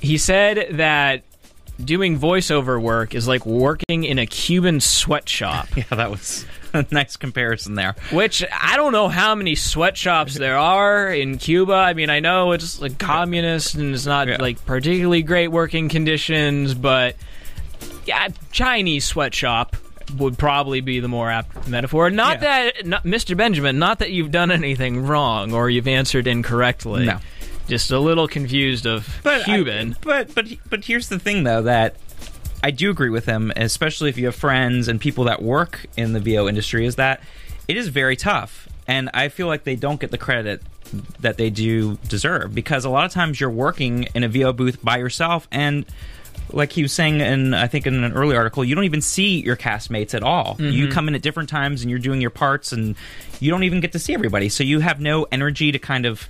He 0.00 0.16
said 0.18 0.68
that 0.72 1.22
doing 1.84 2.18
voiceover 2.18 2.80
work 2.80 3.14
is 3.14 3.26
like 3.28 3.44
working 3.46 4.04
in 4.04 4.18
a 4.18 4.26
Cuban 4.26 4.80
sweatshop. 4.80 5.68
Yeah, 5.76 5.84
that 5.96 6.10
was 6.10 6.44
a 6.74 6.84
nice 6.90 7.16
comparison 7.16 7.74
there. 7.74 7.94
Which 8.12 8.44
I 8.52 8.76
don't 8.76 8.92
know 8.92 9.08
how 9.08 9.34
many 9.34 9.54
sweatshops 9.54 10.34
there 10.34 10.56
are 10.58 11.08
in 11.10 11.38
Cuba. 11.38 11.72
I 11.74 11.94
mean, 11.94 12.10
I 12.10 12.20
know 12.20 12.52
it's 12.52 12.80
like 12.80 12.98
communist 12.98 13.74
and 13.74 13.94
it's 13.94 14.06
not 14.06 14.28
Yeah. 14.28 14.36
like 14.40 14.64
particularly 14.66 15.22
great 15.22 15.48
working 15.48 15.88
conditions, 15.88 16.74
but 16.74 17.16
yeah, 18.06 18.28
Chinese 18.52 19.04
sweatshop 19.04 19.76
would 20.18 20.36
probably 20.36 20.80
be 20.80 20.98
the 21.00 21.08
more 21.08 21.30
apt 21.30 21.68
metaphor. 21.68 22.10
Not 22.10 22.42
Yeah. 22.42 22.70
that, 22.72 22.86
not, 22.86 23.04
Mr. 23.04 23.36
Benjamin, 23.36 23.78
not 23.78 24.00
that 24.00 24.10
you've 24.10 24.30
done 24.32 24.50
anything 24.50 25.06
wrong 25.06 25.52
or 25.54 25.70
you've 25.70 25.86
answered 25.88 26.26
incorrectly. 26.26 27.06
No. 27.06 27.18
Just 27.70 27.90
a 27.90 27.98
little 27.98 28.28
confused 28.28 28.84
of 28.86 29.08
But 29.22 29.42
I- 29.42 29.44
Cuban. 29.44 29.96
but 30.02 30.34
but 30.34 30.46
but 30.68 30.84
here's 30.84 31.08
the 31.08 31.18
thing 31.18 31.44
though 31.44 31.62
that 31.62 31.96
I 32.62 32.70
do 32.72 32.90
agree 32.90 33.08
with 33.08 33.24
him, 33.24 33.50
especially 33.56 34.10
if 34.10 34.18
you 34.18 34.26
have 34.26 34.34
friends 34.34 34.88
and 34.88 35.00
people 35.00 35.24
that 35.24 35.40
work 35.40 35.86
in 35.96 36.12
the 36.12 36.20
VO 36.20 36.46
industry, 36.48 36.84
is 36.84 36.96
that 36.96 37.22
it 37.68 37.76
is 37.78 37.88
very 37.88 38.16
tough, 38.16 38.68
and 38.86 39.08
I 39.14 39.28
feel 39.28 39.46
like 39.46 39.64
they 39.64 39.76
don't 39.76 39.98
get 40.00 40.10
the 40.10 40.18
credit 40.18 40.60
that 41.20 41.36
they 41.38 41.48
do 41.48 41.96
deserve 42.08 42.52
because 42.54 42.84
a 42.84 42.90
lot 42.90 43.04
of 43.06 43.12
times 43.12 43.40
you're 43.40 43.48
working 43.48 44.08
in 44.14 44.24
a 44.24 44.28
VO 44.28 44.52
booth 44.52 44.84
by 44.84 44.98
yourself 44.98 45.48
and. 45.50 45.86
Like 46.52 46.72
he 46.72 46.82
was 46.82 46.92
saying 46.92 47.20
in, 47.20 47.54
I 47.54 47.68
think 47.68 47.86
in 47.86 48.02
an 48.02 48.12
early 48.12 48.34
article, 48.34 48.64
you 48.64 48.74
don't 48.74 48.82
even 48.82 49.00
see 49.02 49.40
your 49.40 49.54
castmates 49.56 50.14
at 50.14 50.24
all. 50.24 50.54
Mm-hmm. 50.56 50.72
You 50.72 50.88
come 50.88 51.06
in 51.06 51.14
at 51.14 51.22
different 51.22 51.48
times 51.48 51.82
and 51.82 51.90
you're 51.90 52.00
doing 52.00 52.20
your 52.20 52.30
parts, 52.30 52.72
and 52.72 52.96
you 53.38 53.52
don't 53.52 53.62
even 53.62 53.78
get 53.78 53.92
to 53.92 54.00
see 54.00 54.14
everybody. 54.14 54.48
So 54.48 54.64
you 54.64 54.80
have 54.80 55.00
no 55.00 55.28
energy 55.30 55.70
to 55.70 55.78
kind 55.78 56.06
of 56.06 56.28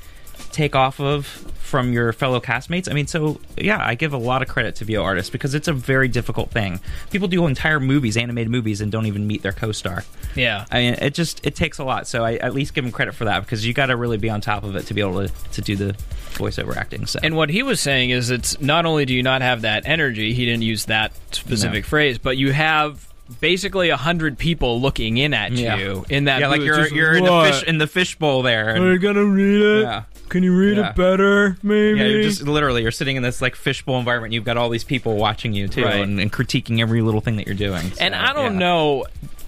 take 0.52 0.74
off 0.74 1.00
of 1.00 1.26
from 1.60 1.92
your 1.92 2.12
fellow 2.12 2.40
castmates. 2.40 2.90
I 2.90 2.94
mean, 2.94 3.06
so 3.06 3.40
yeah, 3.56 3.78
I 3.80 3.94
give 3.94 4.12
a 4.12 4.16
lot 4.18 4.42
of 4.42 4.48
credit 4.48 4.74
to 4.76 4.84
VO 4.84 5.02
artists 5.04 5.30
because 5.30 5.54
it's 5.54 5.68
a 5.68 5.72
very 5.72 6.08
difficult 6.08 6.50
thing. 6.50 6.80
People 7.10 7.28
do 7.28 7.46
entire 7.46 7.78
movies, 7.78 8.16
animated 8.16 8.50
movies, 8.50 8.80
and 8.80 8.90
don't 8.90 9.06
even 9.06 9.26
meet 9.28 9.42
their 9.42 9.52
co-star. 9.52 10.04
yeah. 10.34 10.64
I 10.72 10.78
mean, 10.80 10.94
it 10.94 11.14
just 11.14 11.46
it 11.46 11.54
takes 11.54 11.78
a 11.78 11.84
lot. 11.84 12.08
So 12.08 12.24
I 12.24 12.34
at 12.36 12.54
least 12.54 12.74
give 12.74 12.82
them 12.84 12.92
credit 12.92 13.14
for 13.14 13.26
that 13.26 13.40
because 13.40 13.64
you 13.64 13.72
got 13.72 13.86
to 13.86 13.96
really 13.96 14.16
be 14.18 14.28
on 14.30 14.40
top 14.40 14.64
of 14.64 14.74
it 14.74 14.86
to 14.86 14.94
be 14.94 15.00
able 15.00 15.28
to, 15.28 15.32
to 15.52 15.62
do 15.62 15.76
the 15.76 15.92
voiceover 16.32 16.76
acting. 16.76 17.06
So 17.06 17.20
And 17.22 17.36
what 17.36 17.50
he 17.50 17.62
was 17.62 17.80
saying 17.80 18.10
is 18.10 18.30
it's 18.30 18.60
not 18.60 18.84
only 18.84 19.04
do 19.04 19.14
you 19.14 19.22
not 19.22 19.40
have 19.42 19.62
that 19.62 19.84
energy, 19.86 20.32
he 20.34 20.44
didn't 20.44 20.62
use 20.62 20.86
that 20.86 21.12
specific 21.32 21.84
No. 21.84 21.88
phrase, 21.88 22.18
but 22.18 22.36
you 22.36 22.50
have 22.52 23.06
basically 23.40 23.90
a 23.90 23.96
hundred 23.96 24.38
people 24.38 24.80
looking 24.80 25.16
in 25.18 25.32
at 25.34 25.52
Yeah. 25.52 25.76
you 25.76 26.04
in 26.08 26.24
that 26.24 26.40
yeah, 26.40 26.48
like 26.48 26.62
you're 26.62 26.88
you're 26.88 27.14
in 27.14 27.22
the 27.22 27.42
fish 27.44 27.62
in 27.62 27.78
the 27.78 27.86
fishbowl 27.86 28.42
there. 28.42 28.70
and- 28.70 28.84
Are 28.84 28.92
you 28.92 28.98
gonna 28.98 29.24
read 29.24 29.60
it? 29.60 29.82
Yeah. 29.82 30.02
Can 30.30 30.42
you 30.42 30.56
read 30.56 30.78
Yeah. 30.78 30.90
it 30.90 30.96
better, 30.96 31.56
maybe? 31.62 31.98
yeah, 31.98 32.06
you're 32.06 32.22
just 32.22 32.42
literally 32.42 32.80
you're 32.82 32.90
sitting 32.90 33.16
in 33.16 33.22
this 33.22 33.42
like 33.42 33.54
fishbowl 33.54 33.98
environment. 33.98 34.32
You've 34.32 34.44
got 34.44 34.56
all 34.56 34.70
these 34.70 34.84
people 34.84 35.16
watching 35.16 35.52
you 35.52 35.68
too, 35.68 35.84
Right. 35.84 35.96
and, 36.00 36.18
and 36.18 36.32
critiquing 36.32 36.80
every 36.80 37.02
little 37.02 37.20
thing 37.20 37.36
that 37.36 37.46
you're 37.46 37.54
doing. 37.54 37.92
and 38.00 38.14
I 38.14 38.32
don't 38.32 38.54
yeah. 38.54 38.58
know 38.60 39.04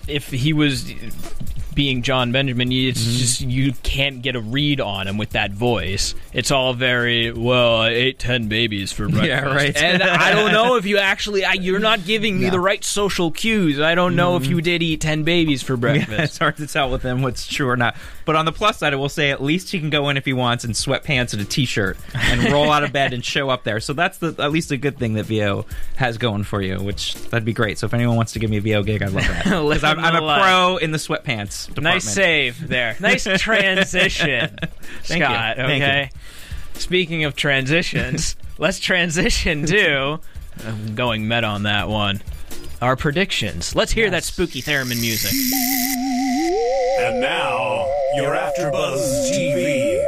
if 0.09 0.29
he 0.31 0.53
was 0.53 0.92
being 1.75 2.03
Jon 2.03 2.33
Benjamin, 2.33 2.71
you- 2.71 2.90
it's 2.90 3.01
Mm-hmm. 3.03 3.16
just 3.18 3.40
you 3.40 3.73
can't 3.83 4.21
get 4.21 4.37
a 4.37 4.40
read 4.40 4.79
on 4.79 5.09
him 5.09 5.16
with 5.16 5.31
that 5.31 5.53
voice. 5.53 6.14
It's 6.35 6.51
all 6.51 6.75
very 6.75 7.33
well. 7.33 7.77
I 7.77 7.88
ate 7.90 8.18
ten 8.18 8.47
babies 8.49 8.92
for 8.92 9.09
breakfast. 9.09 9.27
Yeah, 9.27 9.40
right. 9.55 9.75
and 9.75 10.03
I 10.03 10.33
don't 10.33 10.53
know 10.53 10.77
if 10.77 10.85
you 10.85 10.99
actually. 10.99 11.47
I, 11.47 11.55
you're 11.55 11.79
not 11.79 12.05
giving 12.05 12.38
me 12.38 12.51
the 12.51 12.61
right 12.61 12.85
social 12.85 13.31
cues. 13.31 13.81
I 13.81 13.95
don't 13.95 14.16
know 14.16 14.37
if 14.37 14.47
you 14.47 14.61
did 14.61 14.83
eat 14.83 15.01
ten 15.01 15.23
babies 15.23 15.62
for 15.62 15.79
breakfast. 15.79 16.11
Mm-hmm. 16.11 16.12
Yeah, 16.18 16.25
it's 16.25 16.37
hard 16.38 16.59
to 16.59 16.66
tell 16.66 16.90
with 16.90 17.03
him 17.05 17.23
what's 17.23 17.47
true 17.47 17.71
or 17.71 17.77
not. 17.79 17.97
But 18.25 18.37
on 18.37 18.45
the 18.45 18.53
plus 18.53 18.79
side, 18.79 18.93
I 18.93 18.97
will 18.97 19.09
say 19.09 19.31
at 19.31 19.43
least 19.43 19.71
he 19.71 19.79
can 19.81 19.91
go 19.91 20.09
in 20.09 20.17
if 20.17 20.25
he 20.25 20.33
wants 20.33 20.65
in 20.65 20.73
sweatpants 20.73 21.33
and 21.33 21.43
a 21.43 21.45
t-shirt 21.45 21.97
and 22.15 22.53
roll 22.53 22.71
out 22.71 22.85
of 22.85 22.93
bed 22.93 23.13
and 23.13 23.25
show 23.25 23.51
up 23.51 23.65
there. 23.65 23.81
So 23.81 23.93
that's 23.93 24.19
the 24.19 24.35
at 24.39 24.53
least 24.53 24.71
a 24.71 24.77
good 24.77 24.99
thing 24.99 25.15
that 25.15 25.25
VO 25.25 25.67
has 25.97 26.19
going 26.19 26.45
for 26.45 26.63
you, 26.63 26.77
which 26.83 27.15
that'd 27.31 27.45
be 27.45 27.53
great. 27.53 27.79
So 27.79 27.87
if 27.87 27.95
anyone 27.95 28.17
wants 28.17 28.33
to 28.35 28.39
give 28.39 28.51
me 28.51 28.59
a 28.59 28.61
VO 28.61 28.83
gig, 28.83 29.03
I'd 29.03 29.11
love 29.11 29.27
that. 29.27 29.45
Because 29.73 29.85
I'm, 29.85 29.99
I'm 30.01 30.17
a 30.17 30.21
life. 30.21 30.43
pro 30.43 30.77
in 30.77 30.93
the 30.93 30.99
sweatpants. 30.99 31.67
Department. 31.67 31.83
Nice 31.95 32.05
save 32.05 32.69
there. 32.69 32.97
Nice 33.01 33.25
transition, 33.39 34.57
Thank 35.03 35.21
you. 35.21 35.27
Scott. 35.27 35.57
Thank 35.57 35.83
Okay. 35.83 36.11
Speaking 36.75 37.25
of 37.25 37.37
transitions, 37.37 38.37
let's 38.59 38.79
transition 38.79 39.65
to. 39.67 40.21
I'm 40.67 40.95
going 40.95 41.27
meta 41.29 41.47
on 41.47 41.63
that 41.65 41.89
one. 41.89 42.23
Our 42.81 42.97
predictions. 42.97 43.75
Let's 43.75 43.93
hear 43.93 44.11
that 44.11 44.25
spooky 44.25 44.61
theremin 44.63 45.01
music. 45.01 45.33
And 46.47 47.21
now, 47.21 47.87
your 48.17 48.35
AfterBuzz 48.35 49.31
TV 49.31 50.05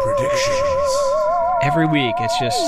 predictions. 0.00 0.96
Every 1.62 1.86
week, 1.86 2.14
it's 2.20 2.38
just 2.38 2.58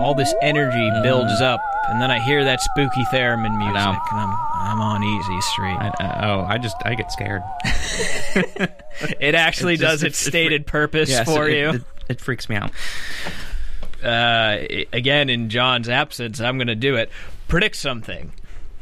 all 0.00 0.14
this 0.14 0.34
energy 0.42 0.90
builds 1.02 1.40
up, 1.40 1.60
and 1.88 2.00
then 2.02 2.10
I 2.10 2.18
hear 2.18 2.42
that 2.44 2.60
spooky 2.60 3.04
theremin 3.12 3.56
music, 3.56 3.74
know. 3.74 3.96
and 4.10 4.20
I'm 4.20 4.36
I'm 4.52 4.80
on 4.80 5.02
easy 5.04 5.40
street. 5.42 5.76
I, 5.78 5.88
uh, 6.00 6.26
oh, 6.26 6.40
I 6.44 6.58
just 6.58 6.76
I 6.84 6.94
get 6.96 7.12
scared. 7.12 7.42
it 9.20 9.34
actually 9.36 9.74
It 9.74 9.80
just- 9.80 9.90
does 9.92 10.02
it- 10.02 10.06
its 10.08 10.26
it 10.26 10.30
stated 10.30 10.66
purpose 10.66 11.08
Yes, 11.08 11.26
for 11.32 11.48
it, 11.48 11.56
you. 11.56 11.68
It, 11.70 11.82
it 12.08 12.20
freaks 12.20 12.48
me 12.48 12.56
out. 12.56 12.72
uh, 14.02 14.58
again, 14.92 15.28
in 15.30 15.50
John's 15.50 15.88
absence, 15.88 16.40
I'm 16.40 16.58
going 16.58 16.66
to 16.66 16.74
do 16.74 16.96
it. 16.96 17.10
Predict 17.46 17.76
something. 17.76 18.32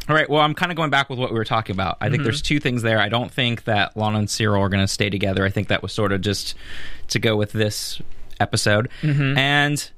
All 0.09 0.15
right. 0.15 0.29
Well, 0.29 0.41
I'm 0.41 0.55
kind 0.55 0.73
of 0.73 0.77
going 0.77 0.91
back 0.91 1.11
with 1.11 1.19
what 1.19 1.31
we 1.31 1.39
were 1.39 1.45
talking 1.45 1.77
about. 1.77 1.99
I 2.01 2.07
think 2.07 2.21
mm-hmm. 2.21 2.25
there's 2.25 2.41
two 2.41 2.61
things 2.61 2.83
there. 2.83 2.99
I 2.99 3.09
don't 3.09 3.31
think 3.31 3.65
that 3.65 3.97
Lana 3.97 4.19
and 4.19 4.31
Cyril 4.31 4.63
are 4.63 4.69
going 4.69 4.83
to 4.83 4.89
stay 4.89 5.11
together. 5.11 5.45
I 5.45 5.51
think 5.51 5.69
that 5.69 5.83
was 5.83 5.93
sort 5.93 6.13
of 6.13 6.23
just 6.23 6.55
to 7.09 7.19
go 7.19 7.37
with 7.37 7.53
this 7.53 8.01
episode. 8.41 8.89
Mm-hmm. 9.03 9.37
And 9.37 9.91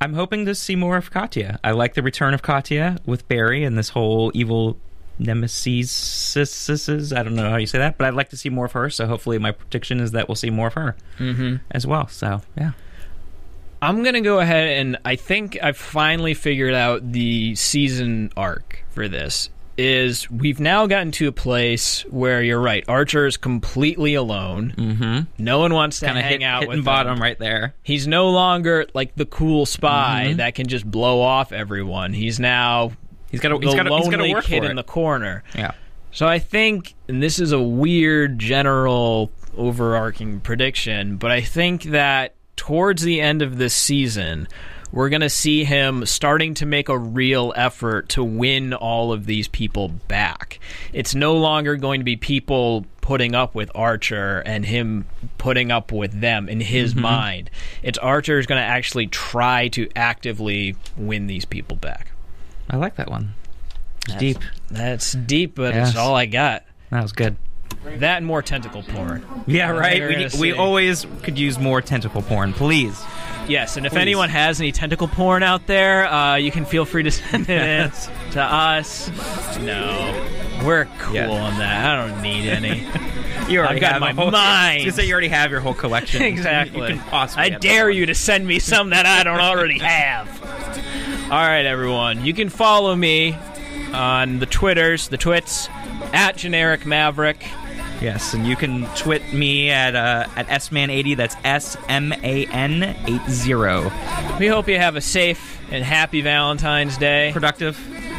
I'm 0.00 0.14
hoping 0.14 0.46
to 0.46 0.54
see 0.54 0.76
more 0.76 0.96
of 0.96 1.10
Katya. 1.10 1.60
I 1.62 1.72
like 1.72 1.94
the 1.94 2.02
return 2.02 2.32
of 2.32 2.42
Katya 2.42 3.00
with 3.04 3.28
Barry 3.28 3.64
and 3.64 3.76
this 3.76 3.90
whole 3.90 4.32
evil 4.34 4.78
nemesis. 5.18 6.36
I 7.12 7.22
don't 7.22 7.34
know 7.34 7.50
how 7.50 7.56
you 7.56 7.66
say 7.66 7.78
that, 7.78 7.98
but 7.98 8.06
I'd 8.06 8.14
like 8.14 8.30
to 8.30 8.36
see 8.36 8.48
more 8.48 8.64
of 8.64 8.72
her. 8.72 8.88
So 8.88 9.06
hopefully, 9.06 9.38
my 9.38 9.52
prediction 9.52 10.00
is 10.00 10.12
that 10.12 10.28
we'll 10.28 10.36
see 10.36 10.50
more 10.50 10.68
of 10.68 10.74
her 10.74 10.96
mm-hmm. 11.18 11.56
as 11.70 11.86
well. 11.86 12.08
So 12.08 12.40
yeah. 12.56 12.72
I'm 13.82 14.02
going 14.02 14.14
to 14.14 14.20
go 14.22 14.38
ahead 14.38 14.78
and 14.78 14.96
I 15.04 15.16
think 15.16 15.58
I've 15.62 15.76
finally 15.76 16.32
figured 16.34 16.72
out 16.72 17.12
the 17.12 17.54
season 17.56 18.30
arc 18.36 18.84
for 18.90 19.08
this. 19.08 19.50
Is 19.78 20.30
we've 20.30 20.60
now 20.60 20.86
gotten 20.86 21.12
to 21.12 21.28
a 21.28 21.32
place 21.32 22.02
where 22.10 22.42
you're 22.42 22.60
right. 22.60 22.84
Archer 22.88 23.26
is 23.26 23.38
completely 23.38 24.14
alone. 24.14 24.74
Mm-hmm. 24.76 25.42
No 25.42 25.58
one 25.60 25.72
wants 25.72 25.98
to 26.00 26.06
Kind 26.06 26.18
of 26.18 26.24
hang 26.24 26.40
hit, 26.42 26.46
out 26.46 26.68
with 26.68 26.84
bottom 26.84 27.14
him. 27.14 27.22
right 27.22 27.38
there. 27.38 27.74
He's 27.82 28.06
no 28.06 28.28
longer 28.30 28.86
like 28.94 29.14
the 29.16 29.24
cool 29.26 29.64
spy 29.64 30.26
Mm-hmm. 30.28 30.36
that 30.36 30.54
can 30.54 30.66
just 30.66 30.88
blow 30.88 31.20
off 31.22 31.52
everyone. 31.52 32.12
He's 32.12 32.38
now 32.38 32.92
He's 33.30 33.40
got 33.40 33.48
the 33.58 33.66
He's 33.66 33.74
got 33.74 33.84
to. 33.84 33.94
He's 33.96 34.04
got 34.04 34.10
to 34.10 34.16
lonely 34.18 34.34
work 34.34 34.44
kid 34.44 34.62
in 34.64 34.76
the 34.76 34.84
corner. 34.84 35.42
yeah. 35.56 35.72
So 36.10 36.28
I 36.28 36.38
think, 36.38 36.94
and 37.08 37.22
this 37.22 37.38
is 37.38 37.52
a 37.52 37.60
weird 37.60 38.38
general 38.38 39.32
overarching 39.56 40.40
prediction, 40.40 41.16
but 41.16 41.30
I 41.30 41.40
think 41.40 41.84
that 41.84 42.34
towards 42.56 43.02
the 43.02 43.20
end 43.20 43.42
of 43.42 43.58
this 43.58 43.74
season, 43.74 44.48
we're 44.92 45.08
going 45.08 45.22
to 45.22 45.30
see 45.30 45.64
him 45.64 46.04
starting 46.04 46.54
to 46.54 46.66
make 46.66 46.88
a 46.88 46.98
real 46.98 47.52
effort 47.56 48.10
to 48.10 48.22
win 48.22 48.74
all 48.74 49.12
of 49.12 49.24
these 49.24 49.48
people 49.48 49.88
back. 49.88 50.60
It's 50.92 51.14
no 51.14 51.36
longer 51.36 51.76
going 51.76 52.00
to 52.00 52.04
be 52.04 52.16
people 52.16 52.84
putting 53.00 53.34
up 53.34 53.54
with 53.54 53.70
Archer 53.74 54.40
and 54.44 54.64
him 54.66 55.06
putting 55.38 55.72
up 55.72 55.92
with 55.92 56.20
them 56.20 56.48
in 56.48 56.60
his 56.60 56.92
mm-hmm. 56.92 57.02
mind. 57.02 57.50
It's 57.82 57.98
Archer 57.98 58.38
is 58.38 58.46
going 58.46 58.60
to 58.60 58.66
actually 58.66 59.06
try 59.06 59.68
to 59.68 59.88
actively 59.96 60.76
win 60.96 61.26
these 61.26 61.46
people 61.46 61.76
back. 61.76 62.12
I 62.68 62.76
like 62.76 62.96
that 62.96 63.10
one. 63.10 63.34
It's 64.06 64.16
deep. 64.16 64.38
That's 64.70 65.12
deep, 65.12 65.54
but 65.54 65.74
Yes. 65.74 65.90
it's 65.90 65.98
all 65.98 66.14
I 66.14 66.26
got. 66.26 66.64
That 66.90 67.02
was 67.02 67.12
good. 67.12 67.36
That 67.84 68.18
and 68.18 68.26
more 68.26 68.42
tentacle 68.42 68.82
porn. 68.82 69.26
Yeah, 69.46 69.70
right. 69.70 70.00
We, 70.08 70.16
need- 70.16 70.34
we 70.38 70.52
always 70.52 71.06
could 71.22 71.38
use 71.38 71.58
more 71.58 71.80
tentacle 71.82 72.22
porn, 72.22 72.52
please. 72.52 73.00
Yes, 73.48 73.76
and 73.76 73.84
if 73.84 73.92
Please. 73.92 73.98
anyone 74.02 74.28
has 74.28 74.60
any 74.60 74.70
tentacle 74.70 75.08
porn 75.08 75.42
out 75.42 75.66
there, 75.66 76.06
uh, 76.06 76.36
you 76.36 76.52
can 76.52 76.64
feel 76.64 76.84
free 76.84 77.02
to 77.02 77.10
send 77.10 77.48
it 77.50 77.92
to 78.30 78.40
us. 78.40 79.08
No, 79.58 80.28
we're 80.64 80.84
cool 81.00 81.14
Yeah. 81.16 81.28
on 81.28 81.58
that. 81.58 81.98
I 81.98 82.06
don't 82.06 82.22
need 82.22 82.48
any. 82.48 82.86
You 83.48 83.58
already 83.58 83.80
got 83.80 83.92
have 83.94 84.00
my 84.00 84.12
whole, 84.12 84.30
mind. 84.30 84.84
You 84.84 84.92
say 84.92 85.04
you 85.04 85.12
already 85.12 85.26
have 85.28 85.50
your 85.50 85.58
whole 85.58 85.74
collection. 85.74 86.22
exactly. 86.22 86.80
You 86.80 86.86
can 86.94 86.98
possibly 87.00 87.44
I 87.52 87.58
dare 87.58 87.90
you 87.90 88.06
to 88.06 88.14
send 88.14 88.46
me 88.46 88.60
some 88.60 88.90
that 88.90 89.04
I 89.04 89.24
don't 89.24 89.40
already 89.40 89.80
have. 89.80 90.28
All 91.24 91.38
right, 91.38 91.66
everyone. 91.66 92.24
You 92.24 92.34
can 92.34 92.48
follow 92.48 92.94
me 92.94 93.36
on 93.92 94.38
the 94.38 94.46
Twitters, 94.46 95.08
the 95.08 95.18
twits, 95.18 95.68
at 96.12 96.36
generic 96.36 96.86
maverick. 96.86 97.44
Yes, 98.02 98.34
and 98.34 98.44
you 98.44 98.56
can 98.56 98.86
twit 98.96 99.32
me 99.32 99.70
at 99.70 99.94
uh, 99.94 100.26
at 100.36 100.48
sman80. 100.48 101.16
That's 101.16 101.36
S 101.44 101.76
M 101.88 102.12
A 102.12 102.46
N 102.46 102.82
eight 103.06 103.30
zero. 103.30 103.92
We 104.40 104.48
hope 104.48 104.68
you 104.68 104.76
have 104.76 104.96
a 104.96 105.00
safe 105.00 105.60
and 105.70 105.84
happy 105.84 106.20
Valentine's 106.20 106.98
Day. 106.98 107.30
Productive 107.32 107.76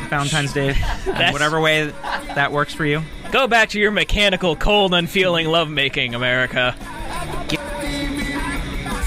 Valentine's 0.10 0.54
Day, 0.54 0.70
in 1.06 1.34
whatever 1.34 1.60
way 1.60 1.88
that 2.36 2.52
works 2.54 2.74
for 2.74 2.86
you. 2.86 3.02
Go 3.32 3.48
back 3.48 3.70
to 3.70 3.80
your 3.80 3.92
mechanical, 3.92 4.56
cold, 4.56 4.94
unfeeling 4.94 5.48
lovemaking, 5.48 6.16
America. 6.16 6.76